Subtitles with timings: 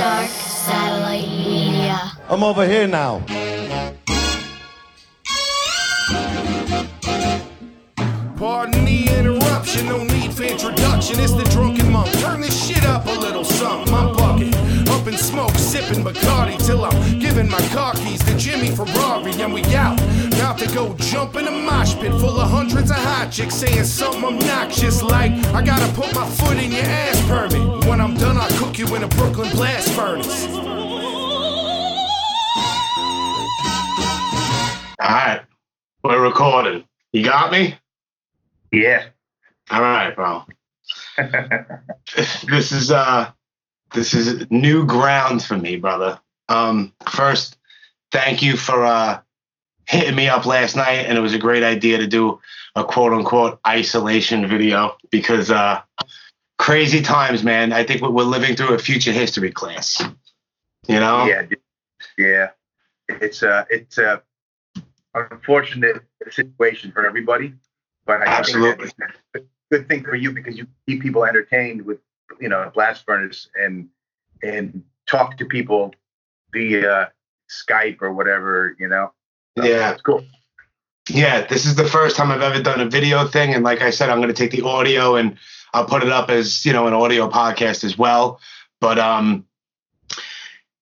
[0.00, 2.12] Dark Satellite Media.
[2.30, 3.20] I'm over here now.
[9.60, 11.20] Interruption, no need for introduction.
[11.20, 12.10] It's the drunken monk.
[12.20, 13.92] Turn this shit up a little something.
[13.92, 14.54] I'm bucket,
[14.88, 19.52] up in smoke, sipping Bacardi till I'm giving my car keys to Jimmy Ferrari, and
[19.52, 20.00] we out.
[20.34, 23.84] About to go jump in a mosh pit full of hundreds of hot chicks saying
[23.84, 27.86] something obnoxious like, I gotta put my foot in your ass permit.
[27.86, 30.46] When I'm done, I'll cook you in a Brooklyn blast furnace.
[35.02, 35.40] All right,
[36.02, 36.84] we're recording.
[37.12, 37.74] You got me?
[38.70, 39.06] Yeah.
[39.70, 40.44] All right, bro.
[42.16, 43.30] this is uh,
[43.94, 46.20] this is new ground for me, brother.
[46.48, 47.56] Um, first,
[48.10, 49.20] thank you for uh
[49.90, 52.40] hitting me up last night, and it was a great idea to do
[52.76, 55.80] a quote unquote isolation video because uh,
[56.58, 57.72] crazy times, man.
[57.72, 60.00] I think we're living through a future history class.
[60.86, 61.26] You know?
[61.26, 61.46] Yeah.
[62.16, 62.50] Yeah.
[63.08, 64.22] It's a it's a
[65.14, 67.54] unfortunate situation for everybody,
[68.06, 68.86] but I Absolutely.
[68.86, 71.98] think that it's a good thing for you because you keep people entertained with
[72.40, 73.88] you know blast furnace and
[74.42, 75.94] and talk to people
[76.52, 77.12] via
[77.50, 78.76] Skype or whatever.
[78.78, 79.12] You know.
[79.58, 79.92] So Yeah.
[79.92, 80.24] It's cool.
[81.08, 83.90] Yeah, this is the first time I've ever done a video thing, and like I
[83.90, 85.36] said, I'm going to take the audio and
[85.72, 88.40] I'll put it up as you know an audio podcast as well.
[88.80, 89.46] But um,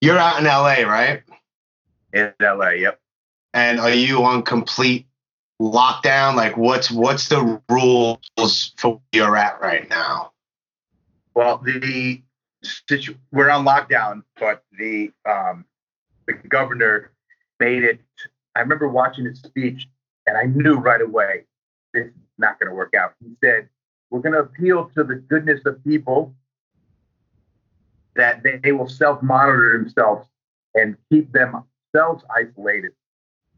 [0.01, 1.23] you're out in LA, right?
[2.13, 2.69] In LA.
[2.69, 2.99] Yep.
[3.53, 5.07] And are you on complete
[5.61, 6.35] lockdown?
[6.35, 10.31] Like, what's what's the rules for where you're at right now?
[11.35, 12.21] Well, the
[12.63, 15.65] situ- we're on lockdown, but the um,
[16.27, 17.11] the governor
[17.59, 17.99] made it.
[18.55, 19.87] I remember watching his speech,
[20.27, 21.45] and I knew right away
[21.93, 23.13] this is not going to work out.
[23.23, 23.69] He said,
[24.09, 26.35] "We're going to appeal to the goodness of people
[28.15, 30.27] that they, will self monitor themselves
[30.75, 32.91] and keep themselves isolated."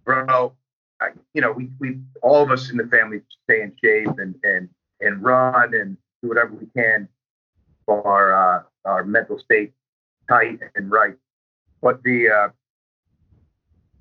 [0.04, 0.54] Bro,
[1.02, 4.36] I, you know, we we all of us in the family stay in shape and
[4.44, 4.70] and
[5.00, 7.08] and run and do whatever we can
[7.86, 9.73] for our uh, our mental state
[10.30, 11.16] tight and right.
[11.82, 12.50] But the uh,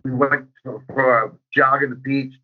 [0.05, 2.35] we went for, a jog on the beach,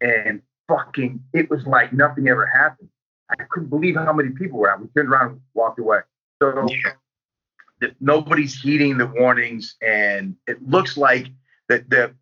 [0.00, 2.88] and fucking, it was like nothing ever happened.
[3.30, 4.80] I couldn't believe how many people were out.
[4.80, 6.00] We turned around and walked away.
[6.42, 7.90] So Yeah.
[8.00, 11.28] nobody's heeding the warnings, and it looks like
[11.68, 12.14] that the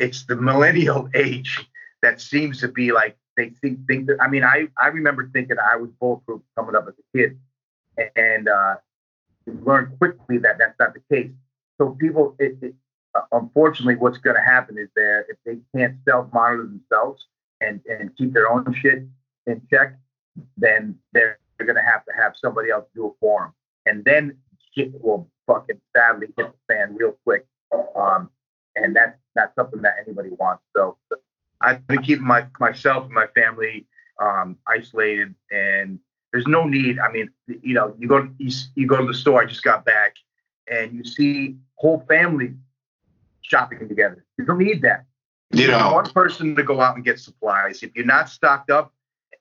[0.00, 1.68] it's the millennial age
[2.02, 4.18] that seems to be like they think think that.
[4.20, 7.38] I mean, I I remember thinking I was bulletproof coming up as a kid,
[8.16, 8.76] and uh,
[9.46, 11.30] learned quickly that that's not the case.
[11.78, 12.74] So people, it, it,
[13.14, 17.26] uh, unfortunately, what's going to happen is that if they can't self monitor themselves
[17.60, 19.04] and and keep their own shit
[19.46, 19.96] in check,
[20.56, 23.52] then they're, they're going to have to have somebody else do it for them,
[23.86, 24.36] and then
[24.74, 27.46] shit will fucking sadly hit the fan real quick.
[27.96, 28.30] Um,
[28.76, 30.62] and that's not something that anybody wants.
[30.76, 30.96] So
[31.60, 33.86] I've been keeping my myself and my family
[34.20, 35.98] um, isolated, and
[36.32, 36.98] there's no need.
[36.98, 39.42] I mean, you know, you go you, you go to the store.
[39.42, 40.16] I just got back,
[40.70, 42.52] and you see whole families
[43.42, 44.24] shopping together.
[44.38, 45.04] You don't need that.
[45.52, 47.82] You know, one person to go out and get supplies.
[47.82, 48.92] If you're not stocked up,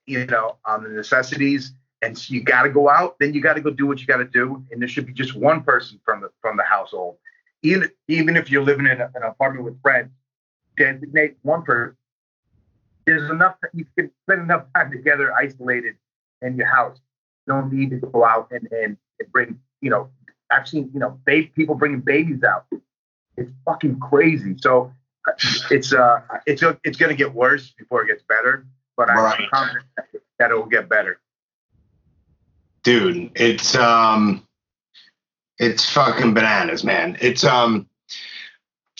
[0.05, 1.73] you know, on the necessities,
[2.03, 4.05] and so you got to go out, then you got to go do what you
[4.05, 4.63] got to do.
[4.71, 7.17] And there should be just one person from the from the household.
[7.63, 10.11] Even even if you're living in a, an apartment with friends,
[10.77, 11.97] designate one person.
[13.05, 13.55] There's enough.
[13.61, 15.95] that You can spend enough time together, isolated
[16.41, 16.97] in your house.
[17.47, 19.59] You don't need to go out and and, and bring.
[19.81, 20.09] You know,
[20.51, 22.65] I've seen you know, people bringing babies out.
[23.37, 24.55] It's fucking crazy.
[24.59, 24.93] So
[25.71, 28.65] it's uh it's it's going to get worse before it gets better
[28.97, 29.49] but i'm Right.
[29.51, 29.85] confident
[30.39, 31.19] that it will get better
[32.83, 34.45] dude it's um
[35.59, 37.17] it's fucking bananas man.
[37.21, 37.87] It's um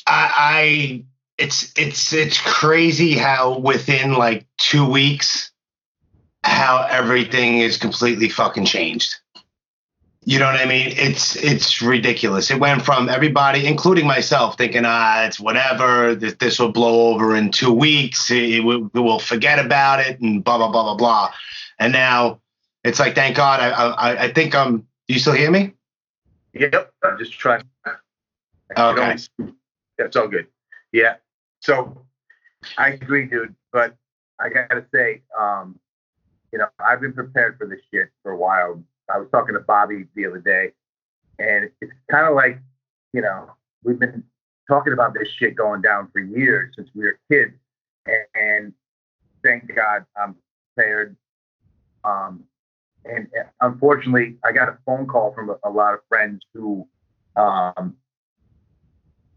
[0.08, 1.04] i i
[1.38, 5.52] it's it's it's crazy how within like two weeks
[6.44, 9.16] how everything is completely fucking changed.
[10.26, 10.94] You know what i mean?
[10.96, 12.50] It's it's ridiculous.
[12.50, 16.16] It went from everybody including myself thinking ah it's whatever.
[16.16, 18.30] This, this will blow over in two weeks.
[18.32, 21.34] It, will we'll forget about it and blah blah blah blah blah.
[21.80, 22.40] And now
[22.84, 25.74] it's like thank god i i, I think um do you still hear me
[26.54, 26.92] yep.
[27.04, 27.64] I'm just trying
[28.78, 29.18] Okay.
[29.98, 30.48] that's all good.
[30.92, 31.16] Yeah.
[31.62, 32.06] So
[32.78, 33.94] i agree dude but
[34.40, 35.78] i gotta say um
[36.54, 38.82] you know i've been prepared for this shit for a while.
[39.14, 40.72] I was talking to bobby the other day
[41.40, 42.60] and it's kind of like
[43.12, 43.52] you know
[43.84, 44.24] we've been
[44.70, 47.54] talking about this shit going down for years since we were kids
[48.06, 48.74] and, and
[49.44, 50.36] thank god i'm
[50.76, 51.18] prepared
[52.06, 52.46] um
[53.06, 53.28] and
[53.62, 56.88] unfortunately, I got a phone call from a, a lot of friends who
[57.36, 57.96] um,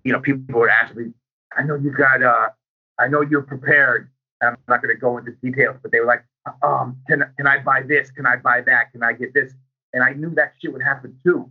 [0.07, 1.13] you know, people were asking me,
[1.57, 2.51] I know you got, uh,
[2.97, 4.09] I know you're prepared.
[4.41, 6.25] I'm not going to go into details, but they were like,
[6.63, 8.13] um, can, can I buy this?
[8.13, 8.93] Can I buy that?
[8.93, 9.53] Can I get this?
[9.93, 11.51] And I knew that shit would happen too.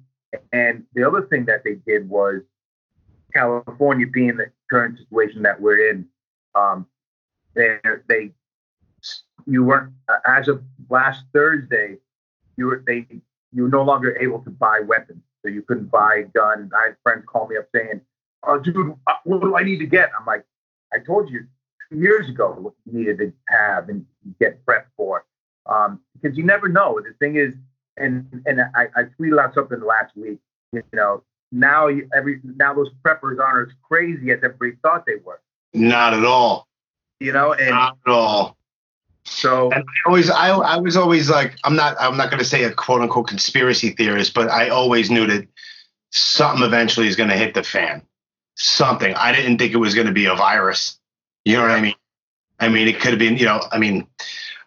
[0.53, 2.44] And the other thing that they did was
[3.33, 6.07] California being the current situation that we're in,
[6.53, 6.88] um,
[7.56, 8.31] they, they,
[9.45, 11.97] you weren't, uh, as of last Thursday,
[12.57, 13.06] you were, they,
[13.54, 15.22] you were no longer able to buy weapons.
[15.44, 16.72] So you couldn't buy a gun.
[16.75, 18.02] I had friends call me up saying,
[18.44, 20.10] oh, dude, uh, what do I need to get?
[20.19, 20.44] I'm like,
[20.94, 21.46] I told you
[21.90, 24.06] two years ago what you needed to have and
[24.40, 25.25] get prepped for.
[25.68, 27.00] Um, because you never know.
[27.00, 27.54] The thing is,
[27.98, 30.40] and and I, I tweeted out something last week.
[30.72, 35.16] You know, now you, every now those preppers aren't as crazy as everybody thought they
[35.24, 35.42] were.
[35.74, 36.68] Not at all.
[37.19, 38.57] You know, and Not at all.
[39.25, 42.45] So And I always, I, I was always like, I'm not, I'm not going to
[42.45, 45.48] say a quote unquote conspiracy theorist, but I always knew that
[46.12, 48.04] something eventually is going to hit the fan.
[48.56, 49.13] Something.
[49.16, 50.98] I didn't think it was going to be a virus.
[51.44, 51.95] You know what I mean?
[52.60, 54.07] I mean, it could have been, you know, I mean,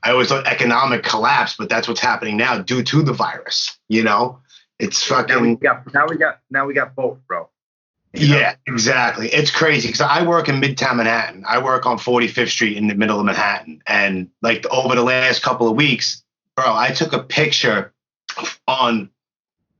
[0.02, 3.78] I always thought economic collapse, but that's what's happening now due to the virus.
[3.88, 4.40] You know,
[4.78, 7.48] it's fucking now we got now we got now we got both, bro.
[8.14, 9.28] Yeah, exactly.
[9.28, 11.44] It's crazy because I work in Midtown Manhattan.
[11.46, 15.42] I work on 45th Street in the middle of Manhattan, and like over the last
[15.42, 16.22] couple of weeks,
[16.56, 17.92] bro, I took a picture
[18.66, 19.10] on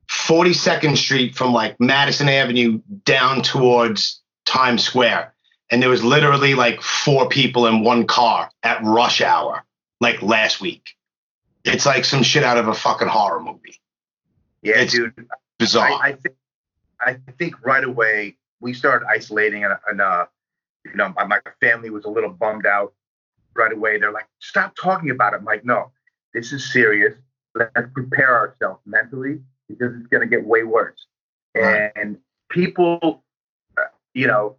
[0.09, 5.35] 42nd Street from like Madison Avenue down towards Times Square,
[5.71, 9.65] and there was literally like four people in one car at rush hour,
[10.01, 10.91] like last week.
[11.65, 13.81] It's like some shit out of a fucking horror movie.
[14.63, 15.13] Yeah, It's dude.
[15.59, 15.91] Bizarre.
[15.91, 16.35] I, I think
[17.01, 20.27] I think right away we started isolating, and, and uh,
[20.85, 22.95] you know, my, my family was a little bummed out.
[23.55, 25.91] Right away, they're like, "Stop talking about it." I'm like, "No,
[26.35, 27.15] this is serious.
[27.55, 31.07] Let's prepare ourselves mentally because it's going to get way worse."
[31.57, 31.91] Right.
[31.97, 32.19] And
[32.51, 33.25] people,
[33.77, 33.83] uh,
[34.15, 34.57] you know,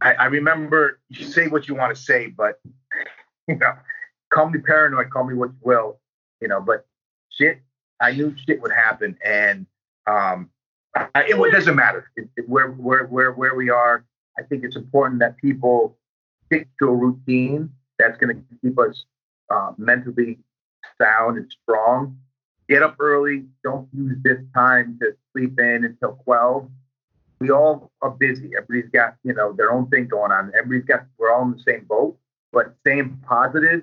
[0.00, 2.60] I, I remember you say what you want to say, but
[3.48, 3.74] you know,
[4.32, 6.00] call me paranoid, call me what you will,
[6.40, 6.86] you know, but
[7.30, 7.60] shit,
[8.00, 9.66] I knew shit would happen, and
[10.06, 10.50] um,
[10.94, 14.04] I, it, it doesn't matter it, it, where where where where we are.
[14.38, 15.96] I think it's important that people
[16.46, 19.04] stick to a routine that's going to keep us
[19.50, 20.38] uh, mentally
[21.00, 22.18] sound and strong.
[22.68, 23.44] Get up early.
[23.64, 26.68] Don't use this time to sleep in until twelve.
[27.40, 28.50] We all are busy.
[28.56, 30.52] Everybody's got you know their own thing going on.
[30.56, 31.06] Everybody's got.
[31.18, 32.18] We're all in the same boat,
[32.52, 33.82] but staying positive,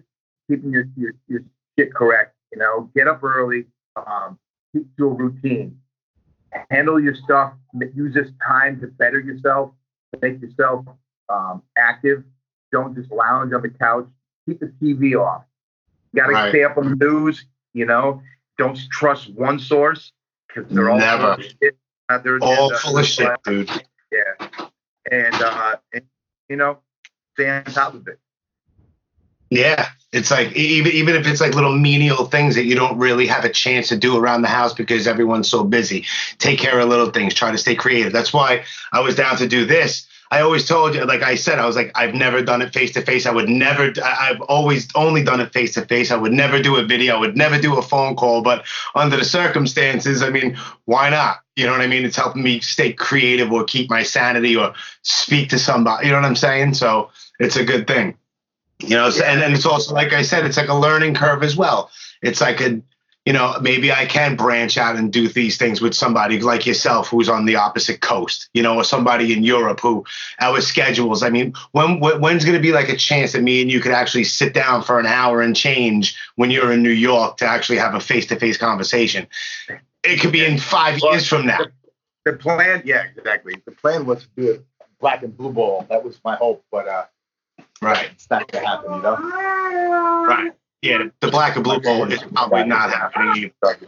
[0.50, 1.42] keeping your your, your
[1.78, 2.36] shit correct.
[2.52, 3.66] You know, get up early.
[3.96, 4.38] Um,
[4.74, 5.80] keep to a routine
[6.70, 7.54] handle your stuff,
[7.96, 9.72] use this time to better yourself,
[10.22, 10.86] make yourself
[11.30, 12.24] um, active.
[12.72, 14.08] Don't just lounge on the couch.
[14.48, 15.44] Keep the TV off.
[16.14, 16.50] You got to Right.
[16.50, 17.46] stay up on the news.
[17.74, 18.22] You know,
[18.58, 20.12] don't trust one source
[20.48, 21.36] because they're all Never.
[21.36, 21.78] full of shit.
[22.10, 23.70] Uh, they're- All they're- full of shit, dude.
[24.12, 24.48] Yeah,
[25.12, 26.04] and, uh, and
[26.50, 26.80] you know,
[27.34, 28.20] stay on top of it.
[29.50, 33.28] Yeah, it's like even even if it's like little menial things that you don't really
[33.28, 36.06] have a chance to do around the house because everyone's so busy.
[36.38, 37.34] Take care of little things.
[37.34, 38.14] Try to stay creative.
[38.14, 40.08] That's why I was down to do this.
[40.30, 42.92] I always told you, like I said, I was like, I've never done it face
[42.94, 43.26] to face.
[43.26, 43.94] I would never.
[44.04, 46.12] I've always only done it face to face.
[46.12, 47.16] I would never do a video.
[47.16, 48.42] I would never do a phone call.
[48.42, 48.66] But
[48.96, 51.38] under the circumstances, I mean, why not?
[51.56, 52.04] You know what I mean?
[52.04, 56.08] It's helping me stay creative or keep my sanity or speak to somebody.
[56.08, 56.74] You know what I'm saying?
[56.74, 58.18] So it's a good thing.
[58.80, 61.44] You know, so- and, and it's also like I said, it's like a learning curve
[61.44, 61.90] as well.
[62.22, 62.82] It's like a,
[63.26, 67.10] you know, maybe I can branch out and do these things with somebody like yourself
[67.10, 70.06] who's on the opposite coast, you know, or somebody in Europe who
[70.40, 71.24] our schedules.
[71.24, 73.80] I mean, when when- when's going to be like a chance that me and you
[73.82, 77.46] could actually sit down for an hour and change when you're in New York to
[77.46, 79.28] actually have a face to face conversation?
[80.04, 81.60] It could be in five Well, years from now.
[82.24, 83.56] The plan, yeah, exactly.
[83.66, 84.66] The plan was to do it
[85.02, 85.86] black and blue ball.
[85.90, 87.06] That was my hope, but uh,
[87.82, 88.10] Right.
[88.12, 89.16] it's not gonna happen, you know.
[90.28, 90.52] Right.
[90.82, 90.98] Yeah.
[91.00, 93.52] The, the black and blue bowl is probably not happening.
[93.64, 93.88] either.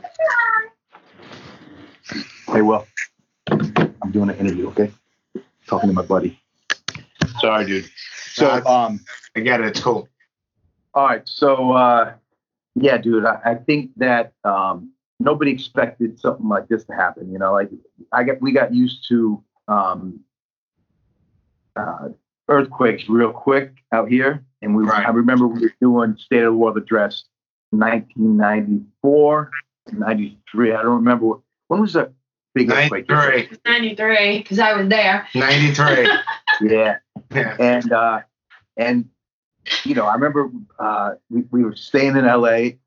[2.47, 2.87] Hey, well,
[3.49, 4.91] I'm doing an interview, okay?
[5.67, 6.39] Talking to my buddy.
[7.39, 7.89] Sorry, dude.
[8.33, 8.99] So, um,
[9.35, 9.67] I get it.
[9.67, 10.07] It's cool.
[10.93, 11.27] all right.
[11.27, 12.13] So, uh,
[12.75, 17.31] yeah, dude, I, I think that um, nobody expected something like this to happen.
[17.31, 17.69] You know, like
[18.11, 20.21] I get, we got used to um,
[21.75, 22.09] uh,
[22.49, 24.83] earthquakes real quick out here, and we.
[24.83, 25.05] Right.
[25.05, 27.23] I remember we were doing State of the World Address,
[27.71, 29.51] 1994,
[29.93, 30.73] 93.
[30.73, 32.11] I don't remember what, when was the
[32.53, 33.09] big earthquake.
[33.09, 33.57] 93.
[33.65, 35.27] 93, because I was there.
[35.35, 36.09] 93.
[36.61, 36.97] Yeah,
[37.33, 37.55] Yeah.
[37.57, 38.19] and uh,
[38.75, 39.07] and
[39.85, 42.77] you know, I remember uh, we we were staying in L.A.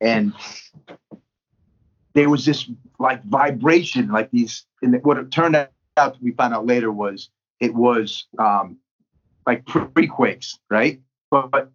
[0.00, 0.32] and
[2.14, 4.64] there was this like vibration, like these.
[4.82, 8.76] And what it turned out, we found out later was it was um,
[9.46, 11.00] like pre quakes, right?
[11.30, 11.70] But, but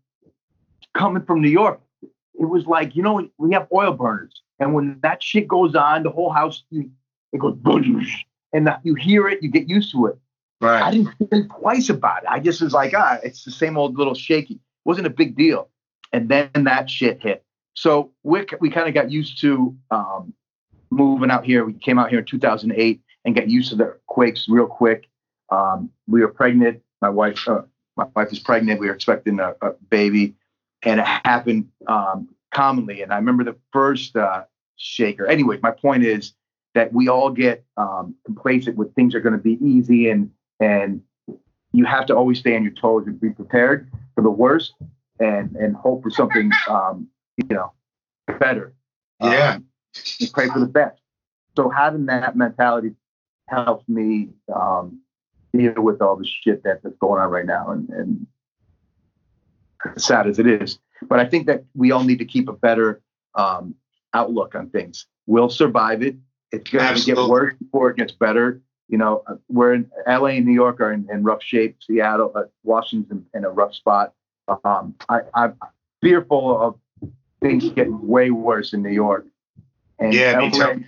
[0.94, 5.00] coming from New York, it was like you know we have oil burners, and when
[5.02, 8.06] that shit goes on, the whole house it goes boom,
[8.54, 10.18] and you hear it, you get used to it.
[10.62, 10.82] Right.
[10.82, 12.30] I didn't think twice about it.
[12.30, 14.56] I just was like, ah, it's the same old little shaky.
[14.56, 15.70] It wasn't a big deal.
[16.14, 17.44] And then that shit hit.
[17.74, 20.34] So we we kind of got used to um,
[20.90, 21.66] moving out here.
[21.66, 25.10] We came out here in 2008 and got used to the quakes real quick.
[25.50, 26.82] Um, we were pregnant.
[27.06, 27.62] My wife, uh,
[27.96, 28.80] my wife is pregnant.
[28.80, 30.34] We were expecting a, a baby,
[30.82, 33.04] and it happened um, commonly.
[33.04, 34.46] And I remember the first uh,
[34.76, 35.28] shaker.
[35.28, 36.34] Anyway, my point is
[36.74, 41.02] that we all get um, complacent with things are going to be easy and and
[41.74, 44.74] you have to always stay on your toes and be prepared for the worst
[45.20, 47.08] and and hope for something um,
[47.38, 47.72] you know
[48.40, 48.74] better.
[49.22, 49.58] Yeah.
[49.58, 49.66] Um,
[50.22, 51.00] and pray for the best.
[51.56, 52.96] So having that mentality
[53.48, 55.02] helps me um,
[55.58, 58.28] deal with all the shit that, that's going on right now, and, and
[59.98, 60.80] sad as it is.
[61.08, 63.02] But I think that we all need to keep a better
[63.36, 63.76] um,
[64.14, 65.06] outlook on things.
[65.28, 66.16] We'll survive it.
[66.52, 68.62] It's going to get worse before it gets better.
[68.88, 71.78] You know, uh, we're in LA and New York are in, in rough shape.
[71.82, 74.14] Seattle, uh, Washington in a rough spot.
[74.64, 75.56] Um, I, I'm
[76.02, 79.26] fearful of things getting way worse in New York.
[80.00, 80.84] And Yeah, me too.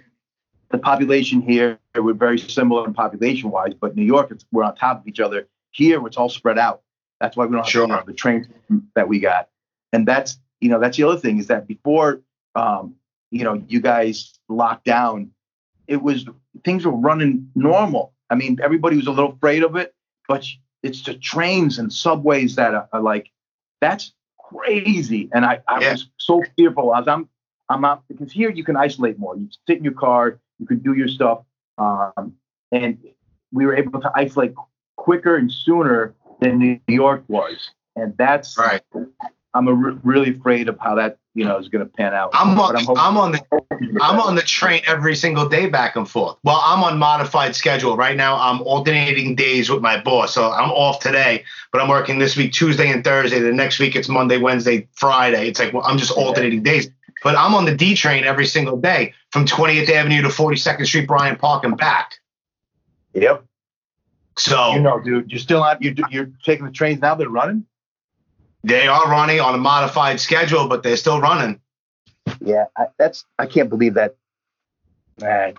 [0.69, 4.75] The population here, we're very similar in population wise, but New York, it's, we're on
[4.75, 5.47] top of each other.
[5.71, 6.81] Here, it's all spread out.
[7.21, 8.03] That's why we don't have Sure.
[8.05, 8.47] the train
[8.95, 9.49] that we got.
[9.93, 12.21] And that's, you know, that's the other thing is that before,
[12.55, 12.95] um,
[13.31, 15.31] you know, you guys locked down,
[15.87, 16.25] it was
[16.65, 18.13] things were running normal.
[18.29, 19.95] I mean, everybody was a little afraid of it,
[20.27, 20.45] but
[20.83, 23.29] it's the trains and subways that are, are like,
[23.79, 24.11] that's
[24.49, 25.29] crazy.
[25.33, 25.91] And I, I Yeah.
[25.91, 27.29] was so fearful as I'm,
[27.69, 29.35] I'm out because here you can isolate more.
[29.37, 31.43] You sit in your car, you can do your stuff.
[31.77, 32.33] Um,
[32.71, 32.97] and
[33.51, 34.53] we were able to isolate
[34.95, 37.71] quicker and sooner than New York was.
[37.95, 38.81] And that's, Right.
[39.53, 42.29] I'm a re- really afraid of how that, you know, is going to pan out.
[42.33, 43.41] I'm on, hoping- I'm on the
[44.01, 46.37] I'm on the train every single day back and forth.
[46.43, 48.35] Well, I'm on modified schedule right now.
[48.37, 52.53] I'm alternating days with my boss, so I'm off today, but I'm working this week
[52.53, 53.39] Tuesday and Thursday.
[53.39, 55.47] The next week it's Monday, Wednesday, Friday.
[55.47, 56.89] It's like well, I'm just alternating days.
[57.23, 61.07] But I'm on the D train every single day from 20th Avenue to 42nd Street,
[61.07, 62.13] Bryant Park, and back.
[63.13, 63.43] Yep.
[64.37, 65.77] So You know, dude, you're still on.
[65.81, 67.15] You're, you're taking the trains now.
[67.15, 67.65] They're running.
[68.63, 71.59] they are running on a modified schedule, but they're still running.
[72.39, 73.25] Yeah, I, that's.
[73.39, 74.15] I can't believe that.
[75.19, 75.55] Man,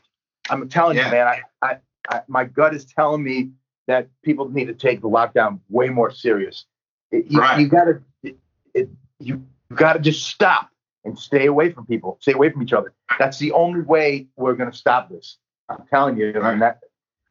[0.49, 1.07] I'm telling Yeah.
[1.07, 1.27] you, man.
[1.27, 1.77] I, I,
[2.09, 3.51] I, my gut is telling me
[3.89, 6.67] that people need to take the lockdown way more serious.
[7.11, 7.59] It- you, Right.
[7.59, 8.37] you gotta, it,
[8.75, 8.89] it,
[9.19, 9.43] you
[9.75, 10.71] gotta just stop
[11.09, 12.19] and stay away from people.
[12.21, 12.95] Stay away from each other.
[13.19, 15.39] That's the only way we're gonna stop this.
[15.69, 16.33] I'm telling you.
[16.35, 16.81] And that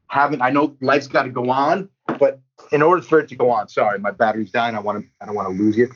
[0.08, 2.40] having, I know life's got to go on, but
[2.72, 4.74] in order for it to go on, sorry, my battery's dying.
[4.74, 5.90] I want to, I don't want to lose you.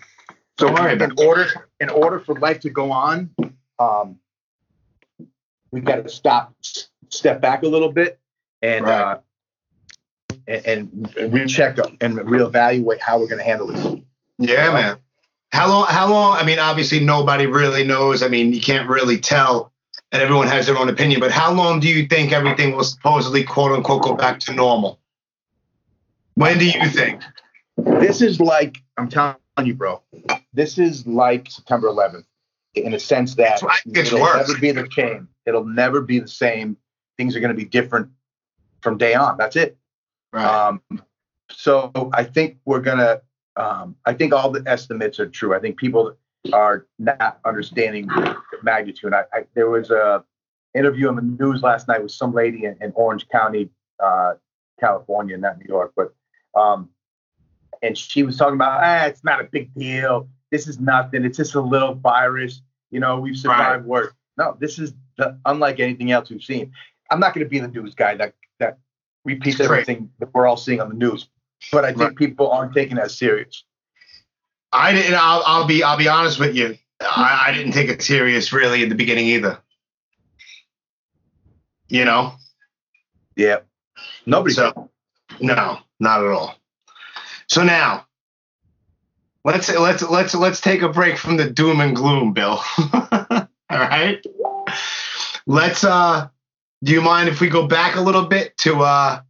[0.58, 1.46] So in order,
[1.80, 3.30] in order for life to go on,
[3.78, 4.18] um,
[5.70, 6.54] we got to stop,
[7.08, 8.20] step back a little bit,
[8.60, 9.00] and Right.
[9.00, 9.18] uh,
[10.46, 10.66] and,
[11.16, 13.96] and recheck and reevaluate how we're going to handle this.
[14.38, 14.98] Yeah, man.
[15.52, 15.86] How long?
[15.88, 16.36] How long?
[16.36, 18.22] I mean, obviously nobody really knows.
[18.22, 19.72] I mean, you can't really tell,
[20.10, 21.20] and everyone has their own opinion.
[21.20, 24.98] But how long do you think everything will supposedly, quote unquote, go back to normal?
[26.34, 27.22] When do you think?
[27.76, 30.02] This is like I'm telling you, bro.
[30.54, 32.24] This is like September 11th
[32.74, 34.48] in a sense that That's why it gets it'll worse.
[34.48, 35.28] never be the same.
[35.44, 36.76] It'll never be the same.
[37.18, 38.08] Things are going to be different
[38.80, 39.36] from day on.
[39.36, 39.76] That's it.
[40.32, 40.80] Um,
[41.50, 43.20] so I think we're gonna.
[43.56, 45.54] Um, I think all the estimates are true.
[45.54, 46.16] I think people
[46.52, 49.12] are not understanding the magnitude.
[49.14, 50.24] I, I, there was a
[50.74, 53.68] interview on the news last night with some lady in, in Orange County,
[54.02, 54.34] uh,
[54.80, 56.14] California, not New York, but
[56.58, 56.88] um,
[57.82, 60.28] and she was talking about, ah, it's not a big deal.
[60.50, 61.24] This is nothing.
[61.24, 62.62] It's just a little virus.
[62.90, 64.12] You know, we've survived worse.
[64.36, 66.72] No, this is the, unlike anything else we've seen.
[67.10, 68.78] I'm not going to be the news guy that that
[69.24, 71.28] repeats everything that we're all seeing on the news,
[71.70, 72.16] but I think Right.
[72.16, 73.64] people aren't taking that serious.
[74.72, 75.14] I didn't.
[75.14, 75.82] I'll, I'll be.
[75.82, 76.76] I'll be honest with you.
[77.00, 79.58] I, I didn't take it serious really in the beginning either.
[81.88, 82.34] You know.
[83.36, 83.58] Yeah,
[84.26, 84.54] nobody.
[84.54, 84.90] So,
[85.40, 86.54] no, not at all.
[87.48, 88.06] So now,
[89.44, 92.60] let's let's let's let's take a break from the doom and gloom, Bill.
[92.92, 94.24] all right.
[95.46, 95.84] Let's.
[95.84, 96.28] uh
[96.82, 99.20] Do you mind if we go back a little bit to uh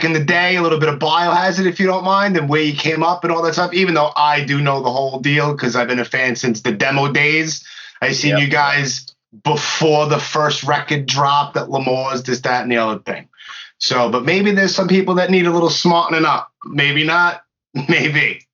[0.00, 2.62] back in the day, a little bit of biohazard, if you don't mind, and where
[2.62, 3.74] you came up and all that stuff?
[3.74, 6.72] Even though I do know the whole deal because I've been a fan since the
[6.72, 7.62] demo days.
[8.00, 8.40] I seen Yep.
[8.40, 9.14] you guys
[9.44, 13.28] before the first record dropped at L'Amour's, this, that, and the other thing.
[13.76, 16.50] So, but maybe there's some people that need a little smartening up.
[16.64, 17.42] Maybe not.
[17.88, 18.46] Maybe.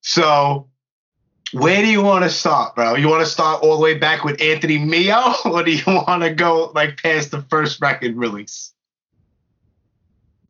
[0.00, 0.68] So,
[1.52, 2.96] where do you want to start, bro?
[2.96, 6.22] You want to start all the way back with Anthony Meo, or do you want
[6.24, 8.73] to go like past the first record release?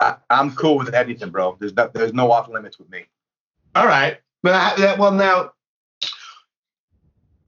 [0.04, 1.56] I, I'm cool with anything, bro.
[1.58, 3.04] There's no, there's no off limits with me.
[3.74, 5.52] All right, but I, that, well now,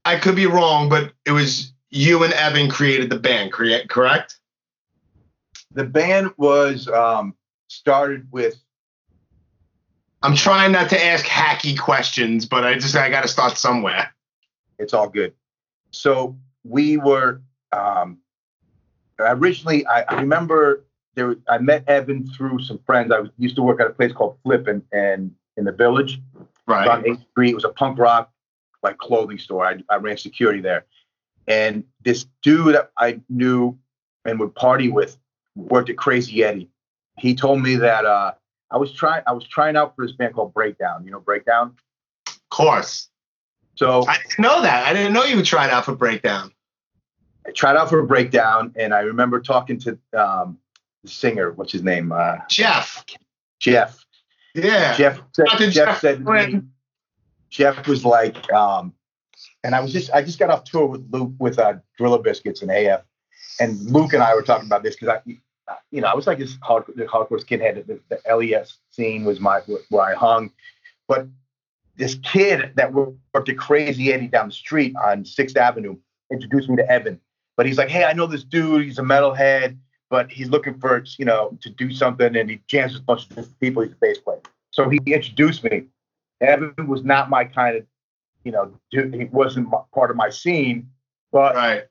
[0.05, 3.89] I could be wrong, but it was you and Evan created the band, correct?
[3.89, 4.39] Correct?
[5.73, 7.35] The band was um,
[7.69, 8.57] started with
[10.23, 14.15] I'm trying not to ask hacky questions, but I just I got to start somewhere.
[14.79, 15.35] it's all good.
[15.91, 18.19] So we were um,
[19.19, 19.87] originally.
[19.87, 20.86] I, I remember
[21.17, 21.37] there.
[21.49, 23.11] I met Evan through some friends.
[23.11, 26.21] I was, used to work at a place called Flip and and in the village.
[26.69, 26.89] Right.
[26.89, 27.51] on 8th Street.
[27.51, 28.33] It was a punk rock
[28.83, 29.65] like clothing store.
[29.65, 30.85] I, I ran security there.
[31.47, 33.79] And this dude that I knew
[34.25, 35.17] and would party with
[35.55, 36.69] worked at Crazy Eddie.
[37.19, 38.33] He told me that uh,
[38.71, 41.05] I was trying I was trying out for this band called Breakdown.
[41.05, 41.77] You know Breakdown?
[42.27, 43.09] Of course.
[43.77, 44.87] So I didn't know that.
[44.87, 46.53] I didn't know you tried out for Breakdown.
[47.47, 50.59] I tried out for Breakdown and I remember talking to um,
[51.07, 52.13] singer, what's his name?
[52.13, 53.05] Uh, Jeff.
[53.61, 54.05] Jeff.
[54.55, 54.95] Yeah.
[54.97, 56.63] Jeff said, Jeff Jeff said me,
[57.51, 58.93] Jeff was like, um,
[59.65, 62.63] and I was just I just got off tour with Luke with uh, Gorilla Biscuits
[62.63, 63.03] and AF,
[63.61, 65.31] and Luke and I were talking about this because I,
[65.91, 67.87] you know, I was like this hardcore, the hardcore skinhead.
[67.87, 69.61] The, the LES scene was my
[69.91, 70.51] where I hung,
[71.09, 71.27] but
[71.97, 75.97] this kid that worked at Crazy Eddie down the street on Sixth Avenue
[76.31, 77.21] introduced me to Evan.
[77.57, 78.85] But he's like, hey, I know this dude.
[78.85, 79.79] He's a metalhead,
[80.17, 83.25] but he's looking for you know to do something, and he jams with a bunch
[83.25, 83.83] of different people.
[83.83, 85.85] He's a bass player, so he introduced me.
[86.41, 87.85] Evan was not my kind of,
[88.43, 90.89] you know, dude, he wasn't part of my scene,
[91.33, 91.85] but Right.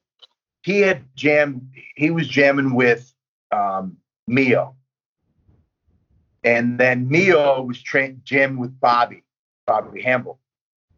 [0.63, 1.69] he had jammed.
[1.95, 3.13] He was jamming with
[3.51, 4.75] um, Meo,
[6.43, 9.21] and then Meo was tra- jamming with Bobby,
[9.67, 10.39] Bobby Hambel.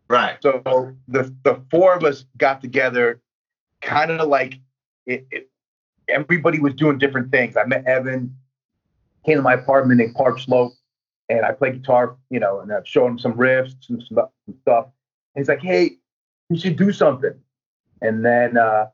[0.10, 0.38] Right.
[0.42, 3.20] So the the four of us got together,
[3.82, 4.62] kind of like
[5.06, 5.50] it, it.
[6.10, 7.58] Everybody was doing different things.
[7.58, 8.36] I met Evan,
[9.26, 10.74] came to my apartment in Park Slope,
[11.30, 14.56] and I played guitar, you know, and I showed him some riffs, some stuff, some
[14.62, 14.86] stuff.
[15.36, 15.98] And he's like, "Hey,
[16.50, 17.34] you should do something."
[18.02, 18.88] And then uh,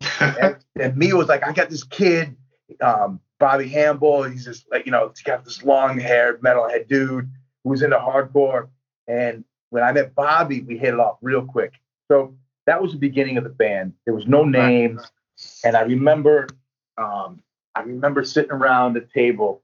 [0.20, 2.36] and, and me was like, "I got this kid,
[2.80, 4.24] um, Bobby Hambel.
[4.24, 7.30] He's just like, you know, he's got this long-haired metalhead dude
[7.64, 8.68] who's into hardcore."
[9.06, 11.74] And when I met Bobby, we hit it off real quick.
[12.08, 12.36] So
[12.66, 13.92] that was the beginning of the band.
[14.04, 15.00] There was no name,
[15.64, 16.48] and I remember,
[16.98, 17.42] um,
[17.74, 19.62] I remember sitting around a table.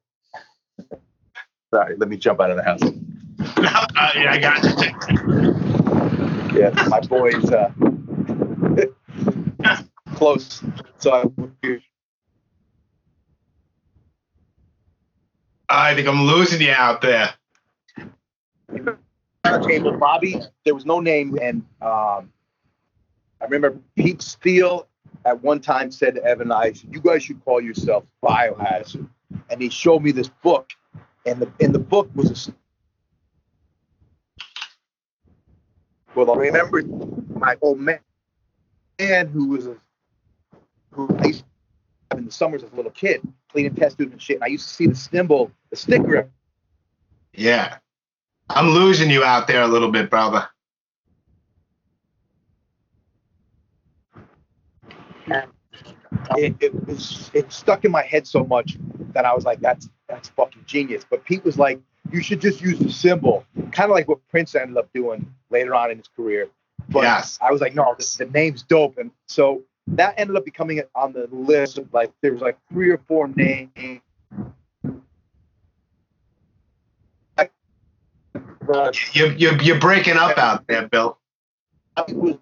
[1.72, 2.80] Sorry, let me jump out of the house.
[2.82, 6.60] Uh, yeah, I got you.
[6.60, 7.70] Yeah, my boys uh,
[10.14, 10.62] close.
[10.98, 11.80] So I,
[15.68, 17.32] I think I'm losing you out there.
[18.68, 18.98] the
[19.66, 20.40] table, Bobby.
[20.64, 22.32] There was no name, and um,
[23.40, 24.88] I remember Pete Steele
[25.24, 29.08] at one time said to Evan and I, "You guys should call yourself Biohazard."
[29.48, 30.70] And he showed me this book,
[31.26, 32.52] and the in the book was a
[36.14, 36.82] Well, I remember
[37.38, 38.00] my old man,
[38.98, 39.76] man who was a,
[40.90, 41.44] who I used
[42.10, 44.36] to in the summers as a little kid, cleaning test tubes and shit.
[44.36, 46.28] And I used to see the symbol, the sticker
[47.32, 47.78] Yeah.
[48.48, 50.48] I'm losing you out there a little bit, brother.
[56.36, 58.76] It, it was it stuck in my head so much
[59.12, 61.04] that I was like, that's that's fucking genius.
[61.08, 61.80] But Pete was like,
[62.12, 65.74] you should just use the symbol, kind of like what Prince ended up doing later
[65.74, 66.48] on in his career.
[66.88, 67.38] But Yes.
[67.40, 71.12] I was like, no, the, the name's dope, and so that ended up becoming on
[71.12, 73.70] the list of like there was like three or four names.
[79.12, 81.18] You, you, you're breaking up out there, Bill.
[82.08, 82.36] it was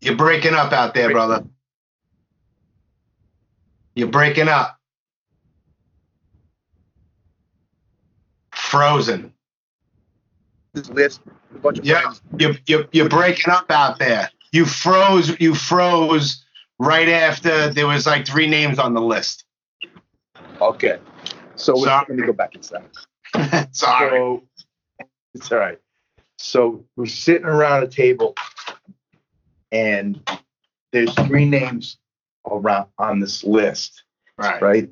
[0.00, 1.44] You're breaking up out there, brother.
[3.94, 4.78] You're breaking up.
[8.52, 9.32] Frozen.
[10.72, 11.20] this list,
[11.54, 14.30] a bunch of Yeah, you're, you're, you're breaking up out there.
[14.52, 15.38] You froze.
[15.40, 16.44] You froze
[16.78, 19.44] right after there was like three names on the list.
[20.60, 20.98] Okay,
[21.56, 22.06] so Sorry.
[22.08, 22.84] let me go back inside.
[23.72, 24.10] Sorry.
[24.10, 24.42] So
[25.34, 25.78] it's all right.
[26.38, 28.34] So we're sitting around a table,
[29.72, 30.20] and
[30.92, 31.96] there's three names
[32.48, 34.04] around on this list,
[34.38, 34.62] right.
[34.62, 34.90] right?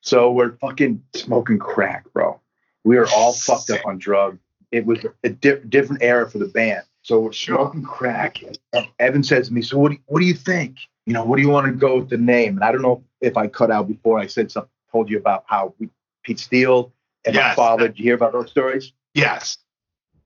[0.00, 2.40] So we're fucking smoking crack, bro.
[2.84, 4.38] We are all fucked up on drugs.
[4.72, 6.84] it was a di- different era for the band.
[7.02, 9.88] So we're smoking crack, and Evan says to me, "So what?
[9.88, 10.76] Do you, what do you think?
[11.06, 13.02] You know, what do you want to go with the name?" And I don't know
[13.20, 15.88] if I cut out before I said something, told you about how we,
[16.22, 16.92] Pete Steele
[17.24, 17.56] and my Yes.
[17.56, 17.88] father.
[17.88, 18.92] Did you hear about those stories?
[19.14, 19.58] Yes.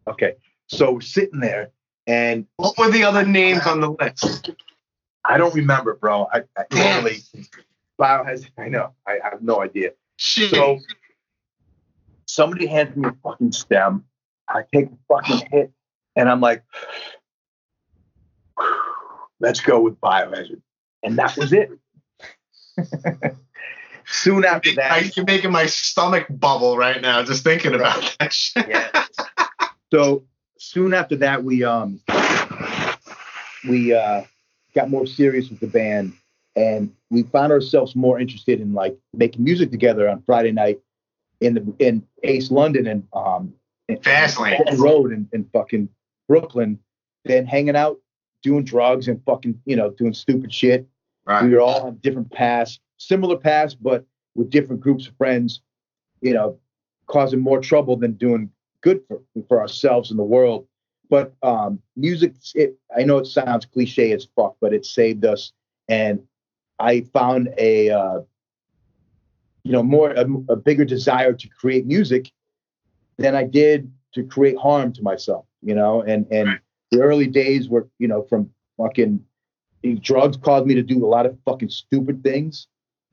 [0.06, 0.34] Okay,
[0.66, 1.70] so we're sitting there,
[2.06, 4.50] and What were the other names on the list?
[5.24, 6.28] I don't remember, bro.
[6.32, 7.04] I, I Damn.
[7.04, 7.22] literally,
[7.96, 8.46] Bio has.
[8.58, 8.92] I know.
[9.06, 9.92] I, I have no idea.
[10.16, 10.50] Shit.
[10.50, 10.80] So
[12.26, 14.04] somebody hands me a fucking stem.
[14.48, 15.72] I take a fucking hit,
[16.14, 16.62] and I'm like,
[19.40, 20.60] let's go with biohazard.
[21.02, 21.70] And that was it.
[24.06, 28.32] Soon after I, that, you're making my stomach bubble right now just thinking about that
[28.32, 28.68] shit.
[28.68, 29.04] yeah.
[29.92, 30.24] So
[30.58, 32.00] soon after that, we um
[33.68, 34.22] we uh
[34.74, 36.12] got more serious with the band,
[36.56, 40.80] and we found ourselves more interested in like making music together on Friday night
[41.40, 43.54] in the in Ace London and um
[43.88, 44.78] Fastlane.
[44.78, 45.88] Road in, in fucking
[46.28, 46.78] Brooklyn,
[47.24, 47.98] than hanging out
[48.42, 50.86] doing drugs and fucking you know doing stupid shit.
[51.42, 55.62] We were all on different paths, similar paths, but with different groups of friends,
[56.20, 56.58] you know,
[57.06, 58.50] causing more trouble than doing
[58.84, 60.68] good for, for ourselves and the world.
[61.10, 65.52] But um, music, it, I know it sounds cliche as fuck, but it saved us.
[65.88, 66.20] And
[66.78, 68.20] I found a, uh,
[69.64, 72.30] you know, more, a, a bigger desire to create music
[73.16, 76.60] than I did to create harm to myself, you know, and, and Right.
[76.90, 79.24] the early days were, you know, from fucking
[80.00, 82.66] drugs caused me to do a lot of fucking stupid things.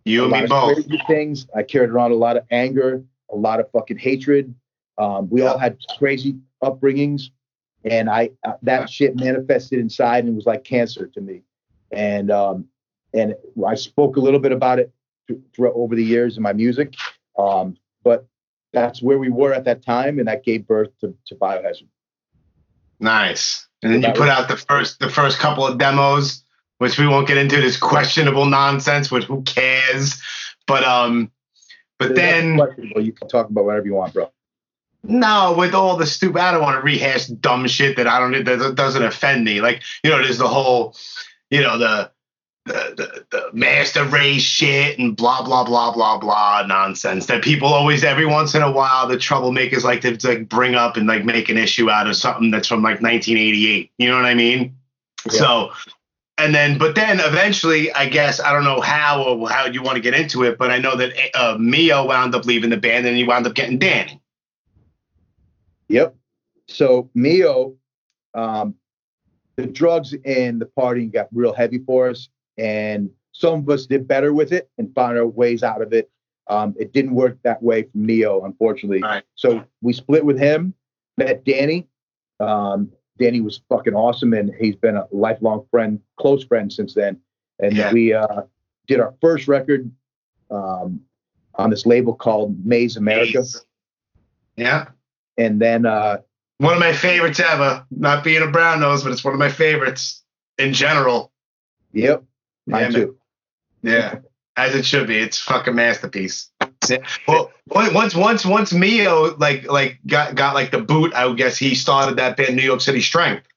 [0.06, 0.74] You and me both.
[0.74, 1.48] crazy things.
[1.56, 4.54] I carried around a lot of anger, a lot of fucking hatred.
[4.98, 7.30] Um, we all had crazy upbringings,
[7.84, 11.44] and I uh, that shit manifested inside and was like cancer to me.
[11.92, 12.66] And um,
[13.14, 13.36] and
[13.68, 14.92] I spoke a little bit about it
[15.54, 16.94] throughout over the years in my music.
[17.38, 18.28] Um, but
[18.74, 21.88] that's where we were at that time, and that gave birth to, to Biohazard.
[23.00, 23.68] Nice.
[23.84, 26.44] And then you put out the first the first couple of demos,
[26.78, 30.22] which we won't get into this questionable nonsense, which who cares?
[30.68, 31.32] But um
[31.98, 33.02] but then questionable.
[33.02, 34.32] you can talk about whatever you want, bro.
[35.04, 38.44] No, with all the stupid I don't want to rehash dumb shit that I don't
[38.46, 39.60] that doesn't offend me.
[39.62, 40.96] Like, you know, there's the whole,
[41.50, 42.12] you know, the
[42.66, 47.68] the, the, the master race shit and blah blah blah blah blah nonsense that people
[47.68, 51.26] always every once in a while the troublemakers like to like bring up and like
[51.26, 54.76] make an issue out of something that's from like 1988 you know what i mean
[55.26, 55.32] Yeah.
[55.32, 55.72] so
[56.38, 59.96] and then but then eventually i guess i don't know how or how you want
[59.96, 63.08] to get into it but i know that uh, meo wound up leaving the band
[63.08, 64.21] and he wound up getting danny
[65.92, 66.16] Yep.
[66.68, 67.76] So Meo,
[68.34, 68.76] um,
[69.58, 74.08] the drugs and the partying got real heavy for us, and some of us did
[74.08, 76.10] better with it and found our ways out of it.
[76.48, 79.02] Um, it didn't work that way for Meo, unfortunately.
[79.02, 79.24] Right.
[79.36, 80.74] So we split with him,
[81.18, 81.88] met Danny.
[82.40, 87.20] Um, Danny was fucking awesome, and he's been a lifelong friend, close friend since then.
[87.60, 87.94] And Yeah.
[87.94, 88.42] we uh,
[88.88, 89.92] did our first record
[90.50, 91.02] um,
[91.56, 93.44] on this label called Maze America,
[94.58, 94.88] yeah
[95.38, 96.18] and then uh,
[96.60, 99.50] one of my favorites ever not being a brown nose but it's one of my
[99.50, 100.24] favorites
[100.58, 101.32] in general
[101.94, 102.24] yep,
[102.68, 102.94] mine Yeah, man.
[102.94, 103.18] too.
[103.84, 104.16] Yeah,
[104.58, 105.18] as it should be.
[105.18, 106.50] It's a fucking masterpiece.
[107.28, 111.58] Well, once once once Meo like like got got like the boot, I would guess
[111.58, 113.48] he started that band New York City Strength.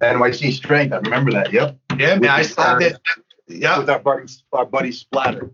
[0.00, 0.92] NYC Strength.
[0.92, 1.52] I remember that.
[1.52, 1.76] Yep.
[1.98, 2.98] Yeah, man, I With the- started.
[3.48, 5.50] Yeah, With our buddy, our buddy Splatter.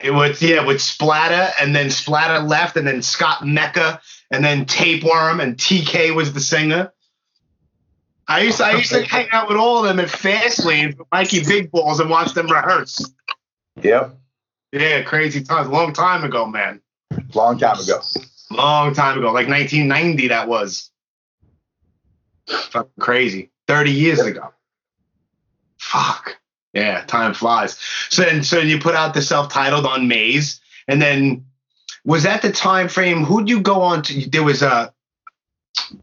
[0.00, 4.66] it was yeah with Splatter, and then Splatter left, and then Scott Mecca, and then
[4.66, 6.92] Tapeworm, and TK was the singer.
[8.26, 11.06] I used to, I used to hang out with all of them at Fastlane with
[11.10, 13.10] Mikey Big Balls and watch them rehearse.
[13.82, 14.16] Yep.
[14.72, 15.68] Yeah, crazy times.
[15.68, 16.82] Long time ago, man.
[17.34, 18.00] Long time ago.
[18.50, 20.90] Long time ago, like 1990, that was.
[22.46, 23.50] Fucking crazy.
[23.66, 24.52] 30 years ago.
[25.78, 26.38] Fuck.
[26.74, 27.78] Yeah, time flies.
[28.10, 31.46] So then, so then you put out the self-titled on Maze, and then
[32.08, 33.22] was that the time frame?
[33.22, 34.30] Who'd you go on to?
[34.30, 34.94] There was a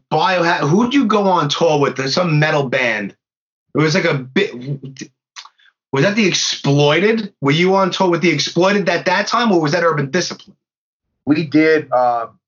[0.08, 0.44] bio.
[0.64, 1.96] Who'd you go on tour with?
[1.96, 3.16] There's some metal band.
[3.74, 4.54] It was like a bit.
[5.92, 7.34] Was that the Exploited?
[7.40, 10.56] Were you on tour with the Exploited at that time, or was that Urban Discipline?
[11.24, 11.90] We did.
[11.90, 12.38] Um,